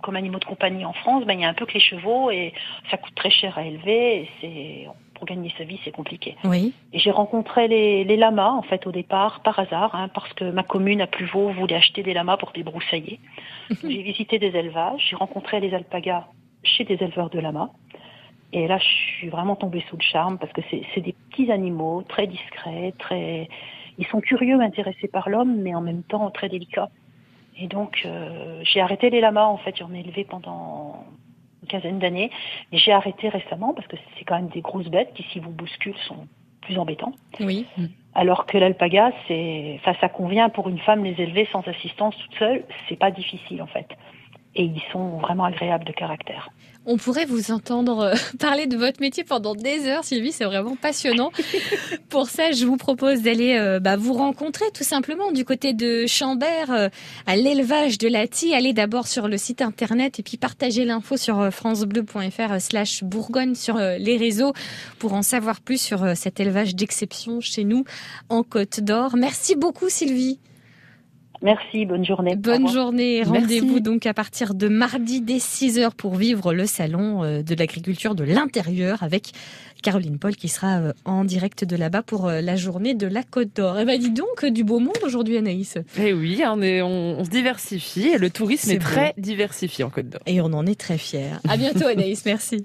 comme 0.01 0.15
animaux 0.15 0.39
de 0.39 0.45
compagnie 0.45 0.85
en 0.85 0.93
France, 0.93 1.25
ben, 1.25 1.33
il 1.33 1.41
y 1.41 1.45
a 1.45 1.49
un 1.49 1.53
peu 1.53 1.65
que 1.65 1.73
les 1.73 1.79
chevaux 1.79 2.29
et 2.29 2.53
ça 2.91 2.97
coûte 2.97 3.15
très 3.15 3.31
cher 3.31 3.57
à 3.57 3.63
élever. 3.63 4.21
Et 4.21 4.29
c'est 4.39 4.87
pour 5.15 5.25
gagner 5.25 5.51
sa 5.57 5.63
vie, 5.63 5.79
c'est 5.83 5.91
compliqué. 5.91 6.35
Oui. 6.43 6.73
Et 6.93 6.99
j'ai 6.99 7.11
rencontré 7.11 7.67
les, 7.67 8.03
les 8.03 8.17
lamas 8.17 8.51
en 8.51 8.61
fait 8.61 8.85
au 8.85 8.91
départ 8.91 9.41
par 9.41 9.57
hasard, 9.57 9.95
hein, 9.95 10.09
parce 10.13 10.31
que 10.33 10.45
ma 10.45 10.63
commune 10.63 11.01
à 11.01 11.07
Pluvaux 11.07 11.49
voulait 11.49 11.75
acheter 11.75 12.03
des 12.03 12.13
lamas 12.13 12.37
pour 12.37 12.51
débroussailler. 12.51 13.19
j'ai 13.81 14.03
visité 14.03 14.39
des 14.39 14.55
élevages, 14.55 15.07
j'ai 15.09 15.15
rencontré 15.15 15.59
les 15.59 15.73
alpagas 15.73 16.25
chez 16.63 16.83
des 16.83 16.95
éleveurs 16.95 17.29
de 17.29 17.39
lamas. 17.39 17.69
Et 18.53 18.67
là, 18.67 18.77
je 18.77 18.85
suis 18.85 19.29
vraiment 19.29 19.55
tombée 19.55 19.83
sous 19.89 19.97
le 19.97 20.03
charme 20.03 20.37
parce 20.37 20.53
que 20.53 20.61
c'est 20.69 21.01
des 21.01 21.13
petits 21.29 21.51
animaux 21.51 22.03
très 22.07 22.27
discrets, 22.27 22.93
très. 22.97 23.49
Ils 23.97 24.05
sont 24.07 24.21
curieux, 24.21 24.59
intéressés 24.61 25.07
par 25.07 25.29
l'homme, 25.29 25.61
mais 25.61 25.73
en 25.73 25.81
même 25.81 26.03
temps 26.03 26.29
très 26.31 26.49
délicats. 26.49 26.89
Et 27.57 27.67
donc, 27.67 28.01
euh, 28.05 28.61
j'ai 28.63 28.81
arrêté 28.81 29.09
les 29.09 29.21
lamas. 29.21 29.45
En 29.45 29.57
fait, 29.57 29.77
j'en 29.77 29.93
ai 29.93 29.99
élevé 29.99 30.25
pendant 30.25 31.05
une 31.61 31.67
quinzaine 31.67 31.99
d'années, 31.99 32.29
mais 32.71 32.77
j'ai 32.77 32.91
arrêté 32.91 33.29
récemment 33.29 33.73
parce 33.73 33.87
que 33.87 33.95
c'est 34.17 34.25
quand 34.25 34.35
même 34.35 34.49
des 34.49 34.61
grosses 34.61 34.89
bêtes 34.89 35.13
qui, 35.13 35.23
si 35.31 35.39
vous 35.39 35.51
bousculent, 35.51 35.97
sont 36.07 36.27
plus 36.61 36.77
embêtants. 36.77 37.13
Oui. 37.39 37.65
Alors 38.13 38.45
que 38.45 38.57
l'alpaga, 38.57 39.11
c'est, 39.27 39.79
enfin, 39.79 39.93
ça 40.01 40.09
convient 40.09 40.49
pour 40.49 40.67
une 40.69 40.79
femme 40.79 41.03
les 41.03 41.21
élever 41.21 41.47
sans 41.51 41.65
assistance 41.67 42.15
toute 42.17 42.37
seule, 42.39 42.63
c'est 42.87 42.97
pas 42.97 43.11
difficile 43.11 43.61
en 43.61 43.67
fait. 43.67 43.87
Et 44.55 44.63
ils 44.63 44.81
sont 44.91 45.17
vraiment 45.17 45.43
agréables 45.43 45.83
de 45.83 45.91
caractère. 45.91 46.49
On 46.85 46.97
pourrait 46.97 47.25
vous 47.25 47.51
entendre 47.51 47.99
euh, 47.99 48.15
parler 48.39 48.67
de 48.67 48.77
votre 48.77 49.01
métier 49.01 49.23
pendant 49.23 49.55
des 49.55 49.87
heures, 49.87 50.03
Sylvie, 50.03 50.31
c'est 50.31 50.45
vraiment 50.45 50.75
passionnant. 50.75 51.31
Pour 52.09 52.29
ça, 52.29 52.51
je 52.51 52.65
vous 52.65 52.77
propose 52.77 53.21
d'aller 53.21 53.57
euh, 53.57 53.79
bah, 53.79 53.97
vous 53.97 54.13
rencontrer 54.13 54.65
tout 54.73 54.83
simplement 54.83 55.31
du 55.31 55.45
côté 55.45 55.73
de 55.73 56.05
Chambert, 56.05 56.71
euh, 56.71 56.89
à 57.25 57.35
l'élevage 57.35 57.97
de 57.97 58.07
la 58.07 58.27
Tille. 58.27 58.53
Allez 58.53 58.73
d'abord 58.73 59.07
sur 59.07 59.27
le 59.27 59.37
site 59.37 59.61
internet 59.61 60.19
et 60.19 60.23
puis 60.23 60.37
partagez 60.37 60.85
l'info 60.85 61.17
sur 61.17 61.51
francebleu.fr 61.51 62.59
slash 62.59 63.03
Bourgogne 63.03 63.55
sur 63.55 63.77
euh, 63.77 63.97
les 63.97 64.17
réseaux 64.17 64.53
pour 64.99 65.13
en 65.13 65.21
savoir 65.21 65.61
plus 65.61 65.81
sur 65.81 66.15
cet 66.15 66.39
élevage 66.39 66.75
d'exception 66.75 67.41
chez 67.41 67.63
nous 67.63 67.83
en 68.29 68.43
Côte 68.43 68.79
d'Or. 68.79 69.15
Merci 69.17 69.55
beaucoup, 69.55 69.89
Sylvie. 69.89 70.39
Merci, 71.41 71.85
bonne 71.85 72.05
journée. 72.05 72.35
Bonne 72.35 72.67
journée. 72.67 73.23
Rendez-vous 73.23 73.79
donc 73.79 74.05
à 74.05 74.13
partir 74.13 74.53
de 74.55 74.67
mardi 74.67 75.21
dès 75.21 75.37
6h 75.37 75.91
pour 75.95 76.15
vivre 76.15 76.53
le 76.53 76.65
salon 76.65 77.23
euh, 77.23 77.41
de 77.43 77.55
l'agriculture 77.55 78.15
de 78.15 78.23
l'intérieur 78.23 79.03
avec 79.03 79.31
Caroline 79.83 80.17
Paul 80.17 80.35
qui 80.35 80.47
sera 80.47 80.77
euh, 80.79 80.93
en 81.05 81.23
direct 81.25 81.63
de 81.65 81.75
là-bas 81.75 82.01
pour 82.01 82.27
euh, 82.27 82.41
la 82.41 82.55
journée 82.55 82.93
de 82.95 83.05
la 83.05 83.21
Côte 83.23 83.55
d'Or. 83.55 83.77
Eh 83.79 83.85
ben 83.85 83.99
dis 83.99 84.09
donc, 84.11 84.45
du 84.45 84.63
beau 84.63 84.79
monde 84.79 84.97
aujourd'hui 85.03 85.37
Anaïs. 85.37 85.77
Eh 85.99 86.13
oui, 86.13 86.41
on, 86.47 86.61
est- 86.61 86.81
on- 86.81 87.19
on 87.19 87.23
se 87.25 87.29
diversifie 87.29 88.07
et 88.09 88.17
le 88.17 88.29
tourisme 88.29 88.69
C'est 88.69 88.75
est 88.75 88.79
très 88.79 89.13
diversifié 89.17 89.83
en 89.83 89.89
Côte 89.89 90.09
d'Or. 90.09 90.21
Et 90.25 90.41
on 90.41 90.45
en 90.45 90.65
est 90.65 90.79
très 90.79 90.97
fiers. 90.97 91.31
À 91.47 91.57
bientôt 91.57 91.85
Anaïs, 91.85 92.25
merci. 92.25 92.63